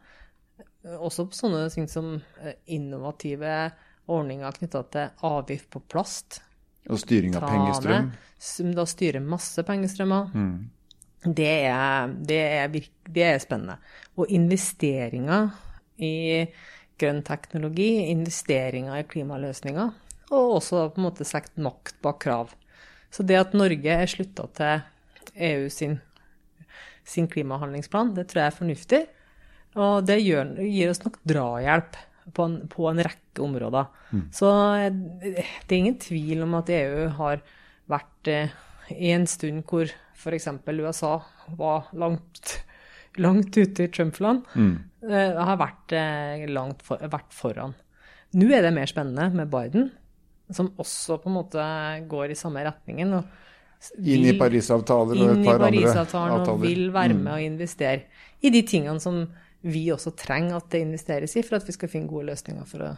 Også 0.99 1.25
på 1.27 1.35
sånne 1.35 1.65
ting 1.73 1.87
som 1.91 2.21
eh, 2.41 2.53
innovative 2.67 3.71
ordninger 4.09 4.57
knytta 4.57 4.83
til 4.93 5.25
avgift 5.29 5.69
på 5.73 5.81
plast. 5.91 6.41
Og 6.89 6.99
styring 7.01 7.35
av 7.37 7.45
pengestrøm. 7.45 8.11
Som 8.39 8.73
da 8.75 8.85
styrer 8.87 9.23
masse 9.23 9.63
pengestrømmer. 9.67 10.29
Mm. 10.33 10.69
Det, 11.35 11.49
er, 11.67 12.13
det, 12.27 12.39
er 12.61 12.69
virk, 12.73 12.91
det 13.09 13.25
er 13.27 13.41
spennende. 13.43 13.77
Og 14.15 14.31
investeringer 14.31 15.51
i 15.99 16.13
grønn 16.99 17.21
teknologi, 17.27 17.89
investeringer 18.11 18.99
i 18.99 19.07
klimaløsninger, 19.07 19.91
og 20.29 20.55
også 20.59 20.87
på 20.93 21.01
en 21.01 21.07
måte 21.07 21.27
sett 21.27 21.51
makt 21.59 21.99
bak 22.03 22.19
krav. 22.23 22.53
Så 23.11 23.25
det 23.25 23.39
at 23.39 23.55
Norge 23.57 23.95
er 24.03 24.09
slutta 24.09 24.47
til 24.55 24.83
EU 25.49 25.69
sin, 25.73 25.97
sin 27.07 27.27
klimahandlingsplan, 27.31 28.13
det 28.17 28.29
tror 28.29 28.43
jeg 28.43 28.51
er 28.51 28.59
fornuftig. 28.59 29.01
Og 29.79 30.05
det 30.07 30.19
gjør, 30.21 30.55
gir 30.65 30.91
oss 30.91 31.03
nok 31.03 31.19
drahjelp 31.29 31.97
på 32.33 32.45
en, 32.45 32.55
på 32.71 32.87
en 32.89 33.01
rekke 33.05 33.43
områder. 33.45 33.87
Så 34.35 34.49
eh, 34.79 34.89
det 35.67 35.71
er 35.71 35.77
ingen 35.79 35.97
tvil 36.01 36.43
om 36.45 36.55
at 36.59 36.69
EU 36.69 37.09
har 37.19 37.41
vært 37.89 38.27
eh, 38.33 38.49
i 38.95 39.11
en 39.15 39.25
stund 39.29 39.63
hvor 39.69 39.89
f.eks. 40.19 40.47
USA 40.67 41.13
var 41.57 41.87
langt 41.93 42.57
langt 43.19 43.55
ute 43.57 43.83
i 43.83 43.89
Trump-land, 43.91 44.43
Mm. 44.55 44.75
eh, 45.09 45.33
har 45.35 45.57
vært, 45.57 45.91
eh, 45.97 46.45
langt 46.47 46.81
for, 46.85 46.97
vært 46.97 47.31
foran. 47.33 47.73
Nå 48.37 48.49
er 48.53 48.61
det 48.61 48.73
mer 48.75 48.85
spennende 48.85 49.33
med 49.33 49.49
Biden, 49.49 49.89
som 50.51 50.69
også 50.77 51.17
på 51.21 51.27
en 51.29 51.35
måte 51.39 51.63
går 52.07 52.31
i 52.31 52.37
samme 52.37 52.63
retningen. 52.63 53.13
og 53.13 53.25
Inn 54.03 54.25
i 54.27 54.33
Parisavtaler 54.37 55.15
og 55.23 55.37
et 55.37 55.45
par 55.45 55.55
andre 55.55 55.69
Parisavtalen 55.71 56.47
og 56.49 56.61
vil 56.61 56.91
være 56.91 57.13
Mm. 57.15 57.23
med 57.23 57.33
og 57.33 57.41
investere 57.41 58.01
i 58.43 58.49
de 58.51 58.61
tingene 58.61 58.99
som 58.99 59.27
vi 59.61 59.87
også 59.91 60.13
trenger 60.15 60.55
at 60.61 60.69
det 60.71 60.81
investeres 60.85 61.35
i, 61.35 61.43
for 61.43 61.59
at 61.59 61.67
vi 61.67 61.75
skal 61.75 61.91
finne 61.91 62.07
gode 62.11 62.29
løsninger 62.31 62.65
for 62.69 62.85
å 62.85 62.93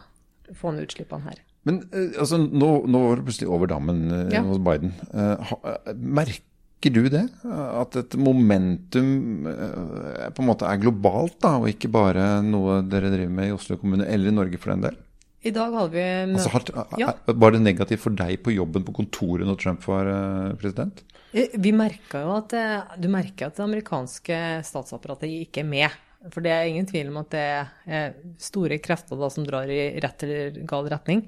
få 0.58 0.72
ned 0.74 0.86
utslippene 0.86 1.24
her. 1.26 1.40
Men 1.66 1.82
eh, 1.94 2.14
altså, 2.20 2.38
nå, 2.42 2.70
nå 2.90 3.02
var 3.08 3.20
det 3.20 3.26
plutselig 3.28 3.50
over 3.54 3.70
dammen 3.70 4.04
eh, 4.10 4.32
Ja. 4.36 4.42
hos 4.46 4.58
Biden. 4.62 4.92
Eh, 5.14 5.54
merker 5.94 6.90
du 6.96 7.04
det? 7.12 7.28
At 7.46 7.94
et 8.00 8.16
momentum 8.18 9.46
på 9.46 10.42
en 10.42 10.48
måte 10.48 10.66
er 10.66 10.80
globalt, 10.82 11.36
da, 11.42 11.56
og 11.62 11.68
ikke 11.70 11.90
bare 11.94 12.40
noe 12.42 12.80
dere 12.82 13.12
driver 13.12 13.30
med 13.36 13.52
i 13.52 13.54
Oslo 13.54 13.78
kommune, 13.78 14.06
eller 14.10 14.32
i 14.32 14.34
Norge 14.34 14.58
for 14.58 14.74
den 14.74 14.82
del? 14.88 14.98
I 15.46 15.50
dag 15.54 15.74
hadde 15.74 15.94
vi 15.94 16.02
Altså, 16.34 16.50
har, 16.54 16.66
Ja. 16.98 17.12
Var 17.26 17.54
det 17.54 17.62
negativt 17.62 18.02
for 18.02 18.14
deg 18.18 18.42
på 18.42 18.54
jobben 18.54 18.82
på 18.86 18.94
kontoret 18.98 19.46
når 19.46 19.58
Trump 19.62 19.86
var 19.86 20.10
president? 20.58 21.02
Vi 21.32 21.72
merka 21.74 22.20
jo 22.26 22.34
at 22.36 22.52
du 23.00 23.08
merker 23.10 23.46
at 23.48 23.56
det 23.58 23.64
amerikanske 23.64 24.38
statsapparatet 24.66 25.30
ikke 25.30 25.62
er 25.62 25.70
med. 25.70 26.00
For 26.30 26.40
det 26.44 26.52
er 26.54 26.68
ingen 26.70 26.86
tvil 26.86 27.08
om 27.10 27.16
at 27.24 27.30
det 27.34 27.42
er 27.90 28.12
store 28.38 28.78
krefter 28.78 29.18
da 29.18 29.28
som 29.32 29.42
drar 29.46 29.66
i 29.66 29.98
rett 30.00 30.22
eller 30.22 30.60
gal 30.70 30.86
retning. 30.92 31.24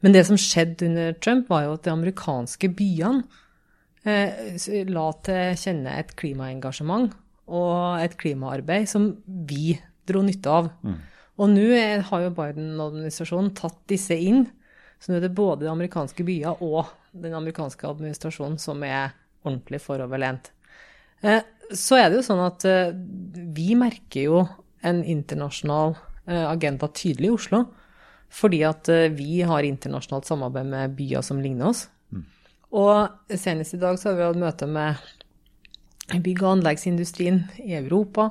Men 0.00 0.12
det 0.16 0.22
som 0.26 0.36
skjedde 0.40 0.86
under 0.88 1.12
Trump, 1.20 1.48
var 1.52 1.64
jo 1.66 1.74
at 1.76 1.82
de 1.84 1.90
amerikanske 1.92 2.70
byene 2.78 3.24
eh, 4.06 4.56
la 4.88 5.06
til 5.26 5.58
kjenne 5.60 5.98
et 6.00 6.14
klimaengasjement 6.16 7.12
og 7.50 8.00
et 8.00 8.16
klimaarbeid 8.16 8.88
som 8.88 9.10
vi 9.26 9.74
dro 10.08 10.22
nytte 10.24 10.48
av. 10.48 10.70
Og 11.40 11.48
nå 11.52 11.66
er- 11.76 12.00
har 12.08 12.20
jo 12.22 12.30
Biden-administrasjonen 12.36 13.54
tatt 13.54 13.78
disse 13.88 14.16
inn. 14.16 14.46
Så 15.00 15.12
nå 15.12 15.16
er 15.16 15.20
det 15.28 15.34
både 15.34 15.60
de 15.64 15.70
amerikanske 15.72 16.24
byer 16.24 16.60
og 16.62 16.86
den 17.12 17.32
amerikanske 17.34 17.86
administrasjonen 17.88 18.58
som 18.60 18.82
er 18.84 19.12
ordentlig 19.44 19.80
foroverlent. 19.80 20.50
Eh, 21.22 21.40
Så 21.76 21.98
er 22.00 22.08
det 22.10 22.20
jo 22.20 22.26
sånn 22.26 22.42
at 22.44 22.64
eh, 22.68 22.94
vi 23.54 23.74
merker 23.78 24.26
jo 24.26 24.42
en 24.86 25.02
internasjonal 25.04 25.94
eh, 26.26 26.46
agenda 26.48 26.88
tydelig 26.88 27.30
i 27.30 27.36
Oslo. 27.36 27.64
Fordi 28.30 28.62
at 28.66 28.88
eh, 28.92 29.08
vi 29.14 29.40
har 29.46 29.66
internasjonalt 29.66 30.28
samarbeid 30.28 30.70
med 30.70 30.94
byer 30.98 31.26
som 31.26 31.42
ligner 31.42 31.70
oss. 31.72 31.88
Og 32.70 33.34
senest 33.34 33.74
i 33.74 33.82
dag 33.82 33.98
så 33.98 34.10
har 34.10 34.18
vi 34.18 34.26
hatt 34.28 34.38
møte 34.38 34.66
med 34.70 34.98
bygg- 36.22 36.44
og 36.44 36.52
anleggsindustrien 36.56 37.44
i 37.62 37.74
Europa 37.78 38.30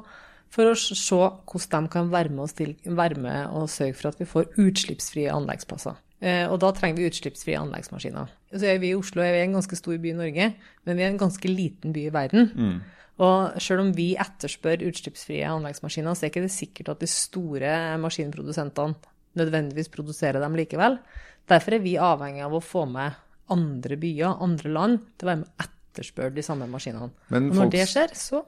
for 0.50 0.72
å 0.72 0.76
se 0.78 1.18
hvordan 1.20 1.88
de 1.88 1.94
kan 1.94 2.12
være 2.12 2.34
med, 2.34 2.52
stille, 2.52 2.96
være 2.98 3.20
med 3.22 3.56
og 3.56 3.70
sørge 3.72 3.98
for 4.00 4.12
at 4.12 4.22
vi 4.22 4.28
får 4.30 4.48
utslippsfrie 4.60 5.34
anleggsplasser. 5.34 6.00
Eh, 6.20 6.46
og 6.50 6.58
da 6.64 6.72
trenger 6.76 7.00
vi 7.00 7.10
utslippsfrie 7.12 7.60
anleggsmaskiner. 7.60 8.32
Så 8.52 8.66
er 8.68 8.80
vi 8.82 8.92
i 8.92 8.98
Oslo 8.98 9.24
er 9.24 9.36
vi 9.36 9.44
en 9.46 9.60
ganske 9.60 9.78
stor 9.80 10.00
by 10.02 10.10
i 10.12 10.18
Norge, 10.18 10.48
men 10.88 10.98
vi 10.98 11.06
er 11.06 11.14
en 11.14 11.22
ganske 11.22 11.52
liten 11.52 11.94
by 11.96 12.08
i 12.08 12.16
verden. 12.16 12.50
Og 13.20 13.58
selv 13.60 13.84
om 13.84 13.90
vi 13.96 14.14
etterspør 14.20 14.86
utslippsfrie 14.88 15.48
anleggsmaskiner, 15.50 16.16
så 16.16 16.26
er 16.26 16.32
ikke 16.32 16.46
det 16.46 16.54
sikkert 16.56 16.94
at 16.94 17.02
de 17.04 17.10
store 17.12 17.74
maskinprodusentene 18.00 18.96
nødvendigvis 19.40 19.92
produserer 19.92 20.40
dem 20.42 20.56
likevel. 20.58 20.98
Derfor 21.50 21.76
er 21.76 21.84
vi 21.84 21.98
avhengig 22.00 22.46
av 22.46 22.56
å 22.56 22.64
få 22.64 22.86
med 22.90 23.18
andre 23.52 23.98
byer, 24.00 24.40
andre 24.46 24.72
land, 24.72 25.04
til 25.18 25.28
å 25.28 25.32
være 25.32 25.42
med 25.42 25.52
og 25.52 25.66
etterspørre 25.66 26.36
de 26.36 26.46
samme 26.46 26.70
maskinene. 26.70 27.12
Men 27.34 27.50
og 27.50 27.56
når 27.56 27.64
folks- 27.66 27.76
det 27.76 27.88
skjer, 27.94 28.16
så 28.16 28.44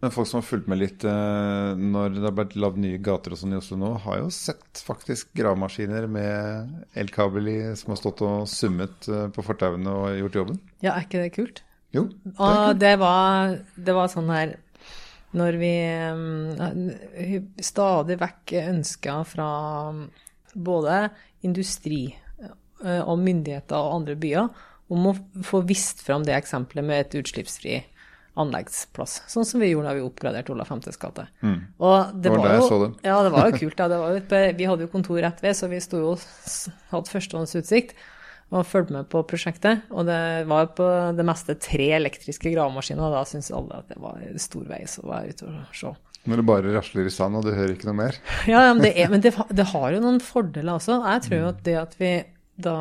Men 0.00 0.10
folk 0.10 0.28
som 0.28 0.40
har 0.40 0.48
fulgt 0.48 0.66
med 0.66 0.78
litt 0.80 1.04
eh, 1.04 1.74
når 1.76 2.14
det 2.14 2.22
har 2.24 2.32
blitt 2.32 2.54
lagd 2.56 2.78
nye 2.80 2.96
gater 3.04 3.34
og 3.34 3.36
sånn 3.36 3.52
i 3.52 3.58
Oslo 3.58 3.76
nå, 3.76 3.90
har 4.00 4.22
jo 4.22 4.30
sett 4.32 4.80
faktisk 4.80 5.34
gravemaskiner 5.36 6.06
med 6.08 6.86
elkabel 6.96 7.50
i 7.52 7.58
som 7.76 7.92
har 7.92 8.00
stått 8.00 8.22
og 8.24 8.48
summet 8.48 9.08
eh, 9.12 9.26
på 9.28 9.44
fortauene 9.44 9.92
og 9.92 10.16
gjort 10.22 10.38
jobben. 10.40 10.60
Ja, 10.80 10.94
er 10.94 11.04
ikke 11.04 11.20
det 11.20 11.34
kult? 11.36 11.60
Jo, 11.94 12.06
det 12.22 12.34
Og 12.38 12.78
det 12.78 12.94
var, 13.00 13.56
det 13.74 13.94
var 13.96 14.10
sånn 14.12 14.30
her 14.30 14.54
Når 15.36 15.58
vi 15.58 15.74
um, 16.10 16.90
stadig 17.62 18.18
vekk 18.20 18.54
ønska 18.64 19.20
fra 19.26 19.50
både 20.54 21.04
industri 21.46 22.08
eh, 22.10 23.02
og 23.04 23.20
myndigheter 23.22 23.78
og 23.78 24.00
andre 24.00 24.16
byer 24.18 24.48
om 24.90 25.06
å 25.06 25.14
få 25.46 25.60
vist 25.68 26.02
fram 26.02 26.24
det 26.26 26.34
eksempelet 26.34 26.86
med 26.88 27.04
et 27.04 27.14
utslippsfri 27.20 27.76
anleggsplass. 28.40 29.20
Sånn 29.30 29.46
som 29.46 29.62
vi 29.62 29.70
gjorde 29.70 29.90
da 29.90 29.96
vi 29.98 30.02
oppgraderte 30.04 30.50
Olav 30.54 30.66
5.s 30.70 30.98
gate. 31.00 31.26
Og 31.78 32.14
Det 32.14 32.32
var 32.32 32.42
var 32.42 32.56
jo, 32.58 32.78
det. 32.82 32.90
Ja, 33.06 33.20
det 33.26 33.32
var 33.34 33.50
jo 33.50 33.58
kult. 33.58 33.78
Ja. 33.78 33.88
Det 33.90 33.98
var 34.02 34.14
jo 34.14 34.20
et, 34.20 34.34
vi 34.58 34.68
hadde 34.70 34.86
jo 34.86 34.92
kontor 34.92 35.20
rett 35.22 35.42
ved, 35.44 35.56
så 35.58 35.70
vi 35.70 35.80
sto 35.82 36.00
jo 36.02 36.14
hadde 36.90 37.12
førstehåndsutsikt 37.14 37.94
og 38.50 38.66
fulgte 38.66 38.96
med 38.96 39.08
på 39.10 39.22
prosjektet. 39.30 39.84
Og 39.94 40.06
det 40.08 40.20
var 40.50 40.72
på 40.76 40.86
det 41.16 41.26
meste 41.26 41.56
tre 41.62 41.90
elektriske 42.00 42.50
gravemaskiner, 42.50 43.04
og 43.06 43.14
da 43.14 43.24
syntes 43.28 43.52
alle 43.54 43.82
at 43.82 43.92
det 43.92 44.00
var 44.02 44.22
storveis 44.42 44.98
å 45.02 45.10
være 45.10 45.34
ute 45.34 45.50
og 45.50 45.76
se. 45.76 45.92
Når 46.28 46.42
det 46.42 46.48
bare 46.50 46.74
rasler 46.74 47.06
i 47.08 47.12
sand 47.14 47.38
og 47.38 47.46
du 47.46 47.52
hører 47.54 47.72
ikke 47.72 47.88
noe 47.88 48.00
mer. 48.02 48.18
Ja, 48.50 48.66
men, 48.74 48.82
det, 48.84 48.92
er, 48.98 49.08
men 49.12 49.22
det, 49.24 49.32
det 49.56 49.70
har 49.70 49.88
jo 49.94 50.02
noen 50.02 50.20
fordeler 50.24 50.76
også. 50.76 50.98
Jeg 51.14 51.24
tror 51.26 51.38
jo 51.38 51.52
at 51.54 51.62
det 51.64 51.76
at 51.80 51.96
vi 52.00 52.12
da 52.60 52.76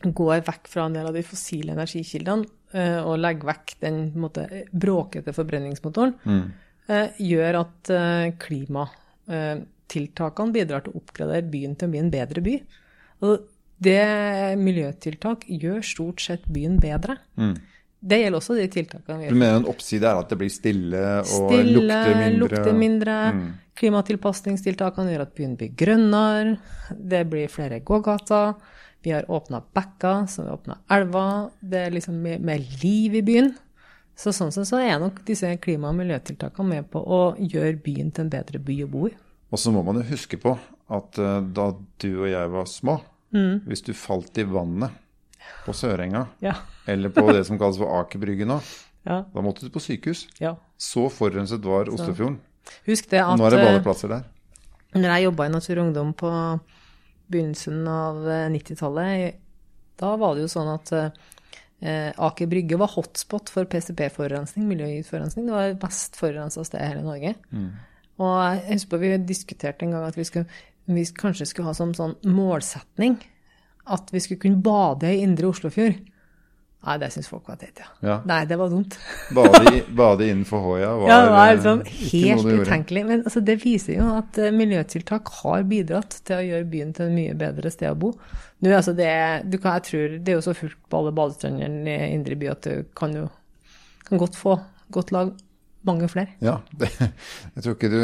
går 0.00 0.46
vekk 0.46 0.64
fra 0.70 0.86
en 0.86 0.96
del 0.96 1.06
av 1.10 1.16
de 1.16 1.22
fossile 1.26 1.74
energikildene 1.74 2.44
eh, 2.72 3.00
og 3.02 3.20
legger 3.20 3.50
vekk 3.50 3.68
den 3.82 3.96
måte, 4.20 4.42
bråkete 4.72 5.32
forbrenningsmotoren, 5.36 6.12
eh, 6.88 7.08
gjør 7.20 7.54
at 7.64 7.90
eh, 7.92 8.32
klimatiltakene 8.40 10.54
bidrar 10.54 10.80
til 10.86 10.92
å 10.94 10.98
oppgradere 11.02 11.52
byen 11.52 11.74
til 11.76 11.86
å 11.88 11.92
bli 11.92 12.02
en 12.04 12.14
bedre 12.14 12.40
by. 12.46 12.54
Og 13.26 13.32
det 13.80 14.58
miljøtiltak 14.60 15.46
gjør 15.48 15.80
stort 15.86 16.20
sett 16.20 16.44
byen 16.52 16.78
bedre. 16.82 17.16
Det 18.00 18.16
gjelder 18.22 18.38
også 18.40 18.54
de 18.56 18.66
tiltakene 18.72 19.18
vi 19.18 19.24
gjør. 19.26 19.34
Du 19.34 19.40
mener 19.40 19.56
en 19.60 19.68
oppside 19.72 20.08
er 20.08 20.20
at 20.22 20.30
det 20.32 20.38
blir 20.40 20.52
stille 20.52 21.00
og 21.20 21.50
Stille, 21.50 21.72
lukter 21.76 22.14
mindre? 22.16 22.38
lukter 22.44 22.76
mindre. 22.76 23.16
Klimatilpasningstiltakene 23.80 25.12
gjør 25.14 25.24
at 25.26 25.34
byen 25.36 25.56
blir 25.60 25.72
grønnere. 25.76 26.54
Det 26.96 27.24
blir 27.30 27.50
flere 27.52 27.80
gågater. 27.84 28.54
Vi 29.04 29.12
har 29.14 29.24
åpna 29.32 29.62
bekker, 29.74 30.26
så 30.28 30.42
vi 30.44 30.48
har 30.50 30.56
åpna 30.58 30.78
elver. 30.92 31.50
Det 31.60 31.82
er 31.86 31.94
liksom 31.94 32.18
mer, 32.20 32.38
mer 32.44 32.60
liv 32.82 33.14
i 33.16 33.22
byen. 33.24 33.52
Så 34.20 34.32
sånn 34.36 34.52
sett 34.52 34.68
så 34.68 34.80
er 34.84 34.98
nok 35.00 35.22
disse 35.24 35.48
klima- 35.62 35.88
og 35.88 35.96
miljøtiltakene 35.96 36.68
med 36.74 36.90
på 36.92 37.00
å 37.00 37.20
gjøre 37.40 37.78
byen 37.80 38.10
til 38.12 38.26
en 38.26 38.32
bedre 38.32 38.60
by 38.60 38.82
å 38.84 38.90
bo 38.92 39.06
i. 39.08 39.14
Og 39.50 39.58
så 39.58 39.72
må 39.72 39.80
man 39.86 39.96
jo 40.02 40.08
huske 40.12 40.36
på 40.38 40.52
at 40.92 41.18
eh, 41.18 41.40
da 41.56 41.70
du 42.02 42.10
og 42.20 42.28
jeg 42.28 42.50
var 42.52 42.68
små, 42.68 42.98
Mm. 43.32 43.60
hvis 43.66 43.82
du 43.86 43.92
falt 43.94 44.38
i 44.38 44.42
vannet 44.42 44.90
på 45.64 45.72
Sørenga, 45.76 46.26
Ja. 46.42 46.54
eller 46.86 47.08
på 47.14 47.26
det 47.32 47.44
som 47.46 47.58
kalles 47.58 47.78
for 47.78 48.00
Aker 48.00 48.18
Brygge 48.18 48.46
nå, 48.48 48.60
Ja. 49.06 49.22
da 49.34 49.40
måtte 49.44 49.62
du 49.64 49.70
på 49.70 49.80
sykehus. 49.80 50.26
ja. 50.40 50.56
Så 50.80 51.08
forurenset 51.12 51.60
var 51.64 51.88
Oslofjorden. 51.92 52.38
Husk 52.86 53.10
det 53.10 53.20
at 53.20 53.36
nå 53.38 53.44
er 53.46 53.50
det 53.50 53.60
eh, 53.60 53.66
badeplasser 53.68 54.08
der. 54.08 54.22
Når 54.94 55.10
jeg 55.14 55.24
jobba 55.28 55.44
i 55.46 55.52
Natur 55.52 55.78
og 55.78 55.86
Ungdom 55.86 56.12
på 56.14 56.30
begynnelsen 57.30 57.86
av 57.88 58.24
eh, 58.28 58.48
90-tallet, 58.50 59.36
da 60.00 60.14
var 60.16 60.34
det 60.34 60.46
jo 60.46 60.50
sånn 60.50 60.70
at 60.72 60.92
eh, 60.96 62.10
Aker 62.16 62.48
Brygge 62.50 62.78
var 62.80 62.90
hotspot 62.94 63.48
for 63.52 63.64
PCB-forurensning, 63.70 64.66
miljøgiftforurensning. 64.68 65.46
Det 65.48 65.54
var 65.54 65.68
det 65.70 65.82
mest 65.84 66.16
forurensa 66.20 66.64
stedet 66.66 66.82
i 66.86 66.90
hele 66.94 67.04
Norge. 67.06 67.34
Og 68.20 68.34
jeg 68.44 68.74
husker 68.74 68.90
på 68.96 69.00
vi 69.00 69.12
diskuterte 69.24 69.86
en 69.86 69.94
gang 69.96 70.04
at 70.08 70.16
vi, 70.18 70.24
skulle, 70.28 70.48
vi 70.86 71.04
kanskje 71.16 71.48
skulle 71.50 71.70
ha 71.70 71.76
som 71.76 71.92
sånn 71.96 72.16
målsetning 72.26 73.18
at 73.90 74.12
vi 74.14 74.22
skulle 74.22 74.40
kunne 74.40 74.62
bade 74.62 75.10
i 75.10 75.20
indre 75.24 75.50
Oslofjord. 75.50 75.98
Nei, 76.80 76.94
det 76.96 77.10
syns 77.12 77.26
folk 77.28 77.48
var 77.50 77.58
teit, 77.60 77.76
ja. 77.76 77.88
Ja. 78.00 78.14
Nei, 78.24 78.38
det 78.48 78.56
var 78.56 78.70
dumt. 78.72 78.94
Bade, 79.36 79.82
bade 79.92 80.28
innenfor 80.30 80.62
Håøya 80.64 80.92
var, 80.96 81.10
Ja, 81.10 81.18
det 81.26 81.32
var 81.34 81.50
liksom 81.52 81.82
helt 81.90 82.46
utenkelig. 82.62 83.02
Men 83.10 83.24
altså, 83.26 83.42
det 83.44 83.58
viser 83.60 83.98
jo 83.98 84.06
at 84.16 84.38
eh, 84.40 84.54
miljøtiltak 84.56 85.28
har 85.42 85.66
bidratt 85.68 86.16
til 86.24 86.38
å 86.38 86.46
gjøre 86.46 86.70
byen 86.72 86.94
til 86.96 87.10
et 87.10 87.16
mye 87.18 87.34
bedre 87.42 87.72
sted 87.74 87.92
å 87.92 87.98
bo. 88.00 88.14
Nå, 88.64 88.72
altså, 88.72 88.94
det, 88.96 89.10
du 89.52 89.58
kan, 89.60 89.76
jeg 89.76 89.86
tror, 89.90 90.16
det 90.16 90.32
er 90.32 90.40
jo 90.40 90.46
så 90.48 90.56
fullt 90.56 90.80
på 90.88 91.02
alle 91.02 91.12
badestrendene 91.20 91.98
i 91.98 92.14
indre 92.14 92.40
by 92.40 92.50
at 92.54 92.70
du 92.70 92.88
kan 92.96 93.12
jo 93.18 93.28
kan 94.08 94.18
godt 94.18 94.40
få 94.40 94.56
godt 94.90 95.12
lag 95.14 95.36
mange 95.86 96.08
flere. 96.12 96.34
Ja, 96.44 96.58
det, 96.76 96.90
jeg 97.00 97.62
tror 97.64 97.74
ikke 97.76 97.90
du 97.92 98.00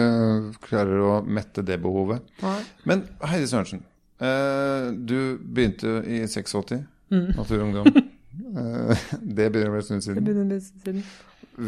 klarer 0.64 1.02
å 1.04 1.14
mette 1.26 1.62
det 1.66 1.76
behovet. 1.82 2.24
Nei. 2.42 2.58
Men 2.88 3.04
Heidi 3.22 3.46
Sørensen, 3.50 3.82
eh, 4.20 4.90
du 4.96 5.36
begynte 5.38 5.98
i 6.08 6.22
86, 6.26 6.84
Mm. 7.10 7.32
Naturungdom. 7.38 7.86
Eh, 8.36 8.98
det 9.22 9.46
begynner 9.48 9.70
å 9.70 9.72
bli 9.72 9.78
en 9.80 9.84
stund 9.86 10.02
Det 10.02 10.04
siden. 10.04 10.24
begynner 10.26 10.42
å 10.44 10.56
en 10.58 10.64
stund. 10.66 11.04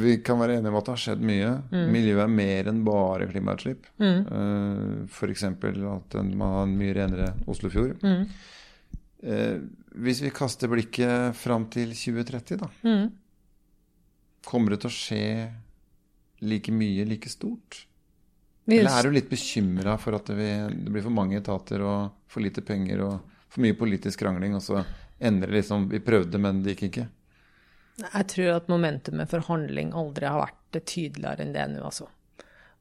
Vi 0.03 0.13
kan 0.21 0.37
være 0.39 0.59
enige 0.59 0.69
om 0.69 0.77
at 0.77 0.85
det 0.85 0.93
har 0.93 1.01
skjedd 1.01 1.23
mye. 1.25 1.53
Mm. 1.73 1.87
Miljøet 1.95 2.21
er 2.27 2.33
mer 2.35 2.69
enn 2.69 2.83
bare 2.85 3.29
klimautslipp. 3.31 3.87
Mm. 3.97 5.07
F.eks. 5.09 5.45
at 5.49 6.17
man 6.29 6.43
har 6.53 6.67
en 6.67 6.75
mye 6.77 6.93
renere 6.99 7.31
Oslofjord. 7.49 8.05
Mm. 8.05 8.27
Eh, 9.33 9.57
hvis 10.05 10.21
vi 10.27 10.31
kaster 10.37 10.69
blikket 10.69 11.35
fram 11.41 11.65
til 11.73 11.95
2030, 11.97 12.61
da. 12.61 12.69
Mm. 12.85 13.09
Kommer 14.45 14.77
det 14.77 14.83
til 14.85 14.93
å 14.93 14.97
skje 14.99 15.23
like 16.41 16.73
mye, 16.73 17.05
like 17.09 17.31
stort? 17.31 17.85
Just. 18.69 18.81
Eller 18.81 18.93
er 18.99 19.09
du 19.09 19.17
litt 19.17 19.31
bekymra 19.31 19.97
for 20.01 20.19
at 20.19 20.29
det, 20.37 20.53
det 20.77 20.93
blir 20.93 21.05
for 21.05 21.15
mange 21.15 21.39
etater 21.41 21.83
og 21.89 22.25
for 22.29 22.45
lite 22.45 22.61
penger 22.61 23.01
og 23.07 23.37
for 23.49 23.65
mye 23.65 23.77
politisk 23.79 24.21
krangling, 24.21 24.57
og 24.59 24.63
så 24.63 24.83
ender 25.19 25.49
det 25.49 25.63
liksom 25.63 25.89
Vi 25.89 26.03
prøvde, 26.05 26.39
men 26.39 26.61
det 26.63 26.77
gikk 26.77 26.91
ikke. 26.91 27.07
Jeg 27.99 28.27
tror 28.31 28.51
at 28.55 28.69
momentumet 28.71 29.31
for 29.31 29.43
handling 29.49 29.95
aldri 29.97 30.29
har 30.29 30.43
vært 30.45 30.83
tydeligere 30.87 31.43
enn 31.43 31.55
det 31.57 31.65
nå, 31.73 31.83
altså. 31.89 32.07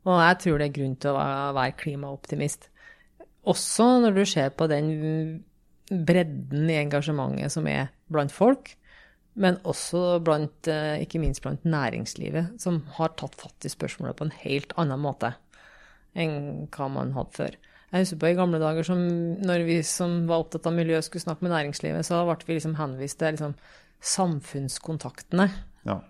Og 0.08 0.20
jeg 0.22 0.40
tror 0.44 0.60
det 0.60 0.68
er 0.68 0.76
grunn 0.76 0.98
til 1.00 1.12
å 1.12 1.18
være 1.18 1.54
være 1.58 1.78
klimaoptimist. 1.82 2.68
Også 3.48 3.88
når 4.04 4.20
du 4.20 4.24
ser 4.28 4.52
på 4.56 4.68
den 4.70 4.92
bredden 5.88 6.70
i 6.70 6.78
engasjementet 6.82 7.54
som 7.56 7.68
er 7.72 7.90
blant 8.12 8.34
folk, 8.36 8.74
men 9.38 9.60
også 9.70 10.18
blant, 10.26 10.68
eh, 10.68 11.04
ikke 11.06 11.22
minst 11.22 11.44
blant 11.46 11.64
næringslivet, 11.68 12.58
som 12.62 12.82
har 12.98 13.14
tatt 13.20 13.38
fatt 13.38 13.68
i 13.68 13.72
spørsmålet 13.72 14.18
på 14.18 14.28
en 14.28 14.36
helt 14.42 14.74
annen 14.82 15.02
måte 15.04 15.36
enn 16.18 16.68
hva 16.74 16.90
man 16.90 17.14
hadde 17.14 17.38
før. 17.38 17.58
Jeg 17.92 18.04
husker 18.04 18.20
på 18.20 18.32
i 18.34 18.36
gamle 18.36 18.60
dager 18.60 18.84
som 18.84 19.00
når 19.46 19.64
vi 19.68 19.78
som 19.86 20.26
var 20.28 20.44
opptatt 20.44 20.66
av 20.68 20.76
miljø 20.76 21.00
skulle 21.06 21.24
snakke 21.24 21.46
med 21.46 21.54
næringslivet, 21.54 22.04
så 22.08 22.24
ble 22.26 22.50
vi 22.50 22.58
liksom 22.58 22.76
henvist 22.80 23.20
til 23.22 23.36
liksom 23.38 23.54
samfunnskontaktene. 24.04 25.48
Ja. 25.88 26.02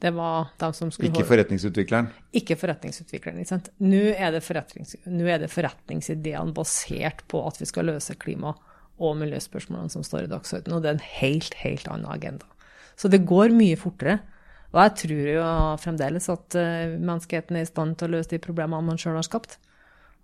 Det 0.00 0.14
var 0.16 0.48
de 0.58 0.70
som 0.72 0.88
skulle 0.90 1.12
Ikke 1.12 1.28
forretningsutvikleren. 1.28 2.08
ikke 2.32 2.56
forretningsutvikleren. 2.56 3.42
Ikke 3.42 3.52
sant? 3.52 3.68
Nå 3.84 4.00
er, 4.16 4.32
det 4.32 4.40
forretnings, 4.42 4.96
nå 5.04 5.28
er 5.28 5.42
det 5.42 5.50
forretningsideene 5.52 6.56
basert 6.56 7.20
på 7.28 7.44
at 7.46 7.60
vi 7.60 7.68
skal 7.68 7.90
løse 7.92 8.16
klima- 8.16 8.56
og 9.00 9.16
miljøspørsmålene 9.20 9.92
som 9.92 10.02
står 10.04 10.24
i 10.24 10.32
dagsordenen, 10.32 10.76
og 10.76 10.82
det 10.82 10.88
er 10.88 10.96
en 10.98 11.06
helt, 11.20 11.54
helt 11.62 11.86
annen 11.88 12.08
agenda. 12.08 12.48
Så 12.98 13.10
det 13.12 13.24
går 13.28 13.54
mye 13.56 13.78
fortere. 13.80 14.18
Og 14.70 14.78
jeg 14.84 14.96
tror 15.02 15.28
jo 15.32 15.44
fremdeles 15.82 16.28
at 16.30 16.56
eh, 16.58 16.92
menneskeheten 16.94 17.58
er 17.58 17.66
i 17.66 17.70
stand 17.70 17.96
til 17.98 18.10
å 18.10 18.16
løse 18.16 18.30
de 18.30 18.42
problemene 18.42 18.86
man 18.86 19.00
sjøl 19.00 19.18
har 19.18 19.26
skapt. 19.26 19.58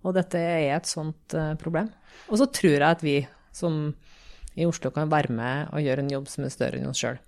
Og 0.05 0.15
dette 0.15 0.39
er 0.39 0.77
et 0.77 0.87
sånt 0.87 1.35
eh, 1.35 1.55
problem. 1.59 1.89
Og 2.31 2.39
så 2.39 2.47
tror 2.47 2.77
jeg 2.77 2.87
at 2.87 3.03
vi 3.03 3.17
som 3.55 3.89
i 4.57 4.65
Oslo 4.65 4.91
kan 4.93 5.11
være 5.11 5.33
med 5.35 5.73
og 5.73 5.83
gjøre 5.83 6.05
en 6.05 6.13
jobb 6.13 6.29
som 6.31 6.45
er 6.47 6.53
større 6.53 6.79
enn 6.79 6.89
oss 6.89 7.01
sjøl. 7.03 7.19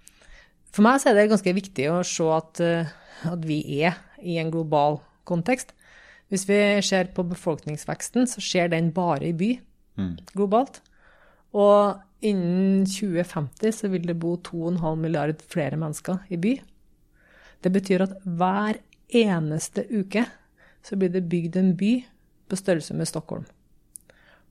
For 0.71 0.85
meg 0.85 1.01
så 1.01 1.11
er 1.11 1.17
det 1.17 1.29
ganske 1.31 1.55
viktig 1.57 1.89
å 1.91 1.99
se 2.07 2.29
at, 2.33 2.63
eh, 2.63 2.93
at 3.27 3.43
vi 3.45 3.59
er 3.81 3.99
i 4.23 4.39
en 4.39 4.53
global 4.53 5.01
kontekst. 5.29 5.73
Hvis 6.29 6.45
vi 6.47 6.59
ser 6.85 7.09
på 7.15 7.25
befolkningsveksten, 7.25 8.29
så 8.29 8.41
skjer 8.43 8.69
den 8.71 8.93
bare 8.95 9.31
i 9.31 9.35
by 9.35 9.55
globalt. 10.37 10.79
Og 11.57 11.99
innen 12.25 12.85
2050 12.89 13.75
så 13.75 13.89
vil 13.91 14.07
det 14.07 14.17
bo 14.19 14.35
2,5 14.43 14.99
milliard 14.99 15.41
flere 15.51 15.79
mennesker 15.79 16.25
i 16.29 16.39
by. 16.41 16.57
Det 17.63 17.71
betyr 17.73 18.05
at 18.05 18.15
hver 18.23 18.79
eneste 19.09 19.85
uke 19.89 20.25
så 20.85 20.97
blir 20.99 21.11
det 21.13 21.27
bygd 21.29 21.57
en 21.59 21.73
by 21.77 21.93
på 22.49 22.59
størrelse 22.59 22.95
med 22.97 23.09
Stockholm. 23.09 23.45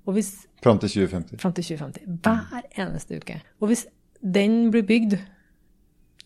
Og 0.08 0.16
hvis 0.16 0.46
Fram 0.62 0.78
til 0.80 0.88
2050. 0.88 1.40
fram 1.40 1.52
til 1.54 1.64
2050. 1.64 2.20
Hver 2.24 2.68
eneste 2.80 3.18
uke. 3.20 3.40
Og 3.60 3.70
hvis 3.70 3.86
den 4.22 4.70
blir 4.72 4.86
bygd 4.86 5.18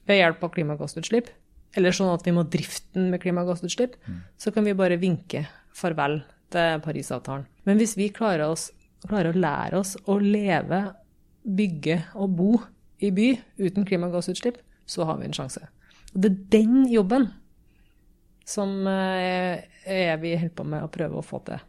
ved 0.09 0.19
hjelp 0.19 0.43
av 0.43 0.53
klimagassutslipp, 0.55 1.29
eller 1.77 1.95
sånn 1.97 2.13
at 2.13 2.25
vi 2.27 2.35
må 2.37 2.45
drifte 2.49 2.95
den 2.97 3.11
med 3.13 3.23
klimagassutslipp, 3.23 3.97
så 4.39 4.53
kan 4.53 4.65
vi 4.65 4.77
bare 4.77 5.01
vinke 5.01 5.47
farvel 5.77 6.21
til 6.53 6.81
Parisavtalen. 6.85 7.47
Men 7.65 7.81
hvis 7.81 7.97
vi 7.97 8.11
klarer, 8.13 8.51
oss, 8.53 8.71
klarer 9.09 9.33
å 9.33 9.41
lære 9.41 9.81
oss 9.81 9.97
å 10.07 10.19
leve, 10.21 10.83
bygge 11.43 11.99
og 12.15 12.37
bo 12.39 12.51
i 13.03 13.11
by 13.15 13.29
uten 13.59 13.87
klimagassutslipp, 13.89 14.61
så 14.87 15.07
har 15.09 15.19
vi 15.19 15.29
en 15.29 15.37
sjanse. 15.37 15.65
Og 16.13 16.23
det 16.23 16.31
er 16.31 16.41
den 16.55 16.87
jobben 16.93 17.29
som 18.49 18.83
jeg 18.87 19.69
er 19.87 20.19
holde 20.19 20.55
på 20.57 20.67
med 20.67 20.85
å 20.85 20.91
prøve 20.93 21.21
å 21.21 21.27
få 21.27 21.43
til. 21.47 21.63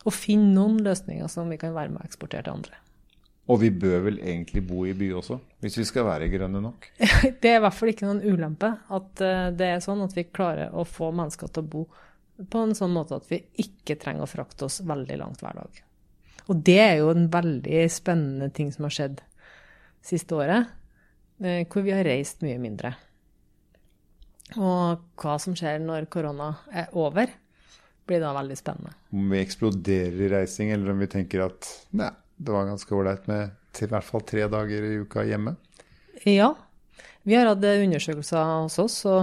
Å 0.00 0.12
finne 0.14 0.54
noen 0.54 0.78
løsninger 0.84 1.28
som 1.28 1.50
vi 1.50 1.58
kan 1.60 1.74
være 1.76 1.92
med 1.92 2.02
å 2.02 2.08
eksportere 2.08 2.46
til 2.46 2.56
andre. 2.56 2.78
Og 3.50 3.58
vi 3.64 3.70
bør 3.74 4.04
vel 4.06 4.20
egentlig 4.20 4.62
bo 4.66 4.84
i 4.86 4.94
by 4.94 5.10
også, 5.18 5.40
hvis 5.64 5.80
vi 5.80 5.86
skal 5.88 6.06
være 6.06 6.30
grønne 6.30 6.62
nok. 6.62 6.86
Det 7.42 7.50
er 7.50 7.58
i 7.58 7.64
hvert 7.64 7.76
fall 7.76 7.90
ikke 7.92 8.06
noen 8.06 8.22
ulempe 8.22 8.70
at 8.94 9.24
eh, 9.26 9.48
det 9.56 9.72
er 9.74 9.82
sånn 9.82 10.04
at 10.04 10.14
vi 10.14 10.28
klarer 10.30 10.70
å 10.70 10.86
få 10.86 11.10
mennesker 11.10 11.50
til 11.50 11.64
å 11.64 11.70
bo 11.72 11.82
på 12.50 12.62
en 12.62 12.76
sånn 12.76 12.94
måte 12.94 13.18
at 13.18 13.26
vi 13.28 13.42
ikke 13.60 13.98
trenger 14.00 14.24
å 14.24 14.30
frakte 14.30 14.68
oss 14.68 14.78
veldig 14.86 15.18
langt 15.20 15.42
hver 15.42 15.58
dag. 15.58 15.80
Og 16.50 16.62
det 16.66 16.80
er 16.82 16.96
jo 16.98 17.12
en 17.12 17.28
veldig 17.30 17.84
spennende 17.92 18.50
ting 18.54 18.72
som 18.74 18.88
har 18.88 18.94
skjedd 18.96 19.20
siste 20.02 20.34
året, 20.34 20.70
eh, 21.44 21.62
hvor 21.70 21.84
vi 21.86 21.94
har 21.94 22.06
reist 22.08 22.42
mye 22.42 22.58
mindre. 22.58 22.94
Og 24.58 25.04
hva 25.20 25.36
som 25.38 25.54
skjer 25.54 25.78
når 25.84 26.08
korona 26.10 26.50
er 26.74 26.90
over, 26.98 27.30
blir 28.08 28.22
da 28.22 28.32
veldig 28.34 28.56
spennende. 28.58 28.96
Om 29.14 29.28
vi 29.30 29.38
eksploderer 29.44 30.24
i 30.26 30.30
reising, 30.32 30.72
eller 30.74 30.90
om 30.90 31.04
vi 31.04 31.10
tenker 31.12 31.44
at 31.44 31.68
nei, 31.94 32.10
det 32.40 32.54
var 32.54 32.66
ganske 32.66 32.96
ålreit 32.96 33.28
med 33.30 33.54
til 33.76 33.86
i 33.86 33.92
hvert 33.92 34.08
fall 34.08 34.24
tre 34.26 34.48
dager 34.50 34.86
i 34.88 34.96
uka 35.04 35.22
hjemme. 35.28 35.54
Ja, 36.26 36.48
vi 37.22 37.36
har 37.38 37.46
hatt 37.46 37.62
undersøkelser 37.62 38.50
hos 38.56 38.80
oss, 38.82 38.96
og 39.06 39.20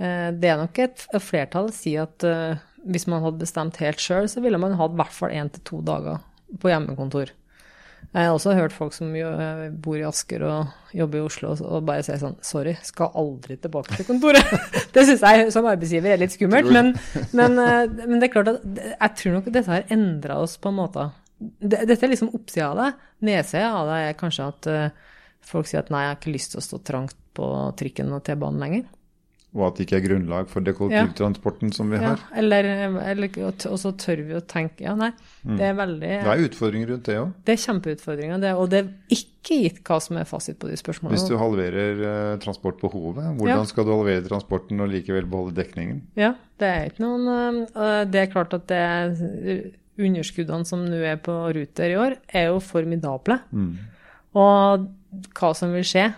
eh, 0.00 0.30
det 0.32 0.48
er 0.48 0.62
nok 0.62 0.80
et 0.80 1.04
flertall 1.04 1.26
flertall 1.26 1.68
sier 1.74 2.06
at 2.06 2.24
eh, 2.24 2.64
hvis 2.86 3.04
man 3.10 3.26
hadde 3.26 3.42
bestemt 3.42 3.82
helt 3.82 4.00
sjøl, 4.00 4.30
så 4.30 4.40
ville 4.40 4.60
man 4.62 4.78
hatt 4.78 4.94
i 4.94 5.00
hvert 5.02 5.14
fall 5.18 5.34
én 5.36 5.52
til 5.52 5.66
to 5.68 5.82
dager 5.84 6.22
på 6.60 6.70
hjemmekontor. 6.70 7.32
Jeg 8.16 8.28
har 8.28 8.32
også 8.32 8.54
hørt 8.56 8.72
folk 8.72 8.94
som 8.94 9.10
eh, 9.18 9.66
bor 9.82 9.98
i 9.98 10.04
Asker 10.06 10.44
og 10.46 10.94
jobber 10.96 11.18
i 11.18 11.24
Oslo 11.26 11.52
og 11.52 11.84
bare 11.88 12.04
sier 12.06 12.20
sånn 12.20 12.36
Sorry, 12.44 12.76
skal 12.86 13.12
aldri 13.18 13.58
tilbake 13.60 13.98
til 13.98 14.08
kontoret. 14.08 14.52
det 14.94 15.04
syns 15.08 15.24
jeg 15.24 15.50
som 15.52 15.68
arbeidsgiver 15.68 16.14
er 16.14 16.22
litt 16.22 16.32
skummelt, 16.36 16.70
men, 16.72 16.94
men, 17.36 17.58
eh, 17.60 17.82
men 18.06 18.16
det 18.20 18.28
er 18.28 18.32
klart 18.32 18.52
at 18.54 18.64
jeg 18.78 19.16
tror 19.20 19.36
nok 19.38 19.50
dette 19.50 19.72
har 19.72 19.92
endra 19.92 20.38
oss 20.44 20.56
på 20.60 20.72
en 20.72 20.78
måte. 20.78 21.10
Dette 21.36 21.98
er 21.98 22.14
liksom 22.14 22.32
oppsida 22.36 22.70
av 22.70 22.80
det. 22.80 22.88
Nedsida 23.28 23.72
av 23.82 23.90
det 23.90 24.00
er 24.06 24.18
kanskje 24.22 24.48
at 24.52 24.70
eh, 24.72 25.16
folk 25.44 25.68
sier 25.68 25.82
at 25.82 25.92
nei, 25.92 26.06
jeg 26.06 26.14
har 26.14 26.20
ikke 26.20 26.36
lyst 26.38 26.54
til 26.54 26.62
å 26.62 26.66
stå 26.70 26.80
trangt 26.86 27.18
på 27.36 27.50
trikken 27.76 28.14
og 28.16 28.24
T-banen 28.24 28.62
lenger. 28.62 28.86
Og 29.54 29.62
at 29.70 29.76
det 29.78 29.86
ikke 29.86 29.96
er 29.96 30.02
grunnlag 30.04 30.48
for 30.52 30.60
det 30.60 30.74
kollektivtransporten 30.76 31.70
som 31.72 31.88
vi 31.88 31.96
Ja, 31.96 32.10
har. 32.10 32.20
eller, 32.36 32.66
eller 33.00 33.30
og 33.46 33.78
så 33.80 33.92
tør 33.96 34.20
vi 34.26 34.34
å 34.36 34.40
tenke 34.44 34.84
Ja, 34.84 34.94
nei, 34.98 35.12
det 35.46 35.62
er 35.70 35.74
veldig 35.78 36.00
Det 36.00 36.32
er 36.32 36.42
utfordringer 36.48 36.90
rundt 36.92 37.04
det 37.08 37.16
òg. 37.22 37.30
Det 37.46 37.54
er 37.54 37.62
kjempeutfordringer, 37.62 38.40
det, 38.42 38.50
og 38.58 38.68
det 38.74 38.80
er 38.82 38.90
ikke 39.16 39.60
gitt 39.62 39.78
hva 39.86 40.00
som 40.02 40.18
er 40.20 40.24
fasit 40.28 40.58
på 40.60 40.68
de 40.68 40.76
spørsmålene. 40.76 41.16
Hvis 41.16 41.28
du 41.30 41.38
halverer 41.40 42.02
eh, 42.10 42.36
transportbehovet, 42.42 43.22
hvordan 43.38 43.62
Ja. 43.62 43.64
skal 43.70 43.84
du 43.88 43.94
halvere 43.94 44.26
transporten 44.28 44.80
og 44.84 44.90
likevel 44.92 45.24
beholde 45.30 45.56
dekningen? 45.56 46.02
Ja, 46.20 46.34
det 46.60 46.68
er 46.74 46.90
ikke 46.90 47.04
noen 47.06 47.64
uh, 47.76 48.04
Det 48.04 48.20
er 48.26 48.32
klart 48.34 48.52
at 48.52 48.66
det 48.68 48.76
er 48.76 49.72
underskuddene 49.96 50.66
som 50.68 50.84
nå 50.84 50.98
er 51.00 51.16
på 51.16 51.32
Ruter 51.56 51.94
i 51.94 51.96
år, 51.96 52.18
er 52.28 52.50
jo 52.50 52.58
formidable. 52.60 53.38
Og 54.36 54.86
hva 55.38 55.54
som 55.56 55.72
vil 55.72 55.86
skje, 55.86 56.10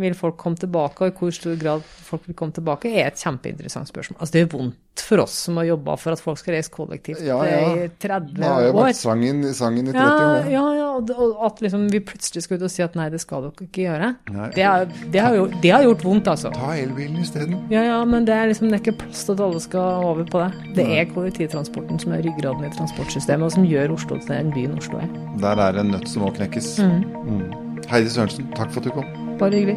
vil 0.00 0.14
folk 0.18 0.36
komme 0.40 0.56
tilbake, 0.60 1.04
og 1.04 1.10
i 1.12 1.16
hvor 1.20 1.34
stor 1.36 1.56
grad 1.60 1.82
folk 2.10 2.26
vil 2.26 2.34
komme 2.38 2.52
tilbake, 2.56 2.90
er 2.90 3.10
et 3.12 3.20
kjempeinteressant 3.20 3.88
spørsmål. 3.90 4.18
Altså, 4.20 4.32
det 4.38 4.42
er 4.46 4.52
vondt 4.56 4.76
for 5.00 5.22
oss 5.22 5.32
som 5.46 5.56
har 5.56 5.64
jobba 5.64 5.94
for 5.96 6.12
at 6.12 6.20
folk 6.20 6.36
skal 6.36 6.52
reise 6.58 6.68
kollektivt 6.74 7.22
Ja, 7.24 7.38
ja. 7.46 7.60
i 7.72 7.86
30 8.02 8.34
Det 8.36 8.44
har 8.44 8.64
jo 8.66 8.72
år. 8.74 8.84
vært 8.90 8.98
sangen, 8.98 9.38
sangen 9.56 9.86
i 9.88 9.92
30 9.94 10.02
år. 10.02 10.50
ja, 10.50 10.50
ja, 10.50 10.64
ja, 10.76 10.88
og 11.14 11.38
at 11.46 11.62
liksom 11.64 11.86
vi 11.92 12.00
plutselig 12.04 12.42
skal 12.44 12.58
ut 12.60 12.64
og 12.66 12.72
si 12.74 12.82
at 12.84 12.98
nei, 12.98 13.06
det 13.14 13.20
skal 13.22 13.46
dere 13.46 13.64
ikke 13.68 13.84
gjøre. 13.86 14.10
Det, 14.56 14.64
er, 14.66 14.84
det, 15.14 15.22
har 15.24 15.38
gjort, 15.38 15.54
det 15.62 15.72
har 15.72 15.86
gjort 15.86 16.04
vondt, 16.04 16.28
altså. 16.34 16.52
Ta 16.52 16.74
elbilen 16.76 17.16
isteden. 17.22 17.56
Ja, 17.72 17.84
ja, 17.86 18.00
men 18.04 18.26
det 18.28 18.34
er 18.36 18.50
liksom 18.50 18.68
det 18.68 18.80
er 18.80 18.84
ikke 18.84 18.98
plass 19.06 19.24
til 19.24 19.38
at 19.38 19.40
alle 19.46 19.62
skal 19.64 20.04
over 20.10 20.28
på 20.28 20.42
det. 20.42 20.74
Det 20.76 20.86
er 20.98 21.08
kollektivtransporten 21.14 22.02
som 22.02 22.12
er 22.18 22.26
ryggraden 22.26 22.66
i 22.68 22.74
transportsystemet, 22.76 23.46
og 23.48 23.52
som 23.56 23.64
gjør 23.70 23.96
Oslo 23.96 24.18
til 24.20 24.34
den 24.34 24.52
byen 24.52 24.76
Oslo 24.76 25.00
er. 25.00 25.08
Der 25.40 25.64
er 25.70 25.80
en 25.80 25.94
nøtt 25.94 26.08
som 26.12 26.26
må 26.26 26.34
knekkes. 26.36 26.74
Mm. 26.82 27.42
Heidi 27.90 28.12
Sørensen, 28.12 28.50
takk 28.58 28.70
for 28.74 28.82
at 28.84 28.90
du 28.90 28.94
kom. 29.00 29.08
Bare 29.40 29.56
hyggelig. 29.56 29.76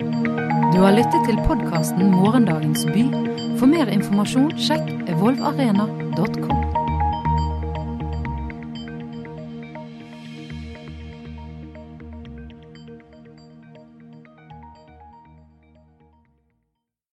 Du 0.73 0.79
har 0.83 0.91
lyttet 0.91 1.23
til 1.27 1.37
podkasten 1.47 2.11
Morgendagens 2.11 2.83
by. 2.91 3.05
For 3.61 3.69
mer 3.71 3.87
informasjon, 3.87 4.51
sjekk 4.59 4.91
evolvarena.com. 5.07 6.62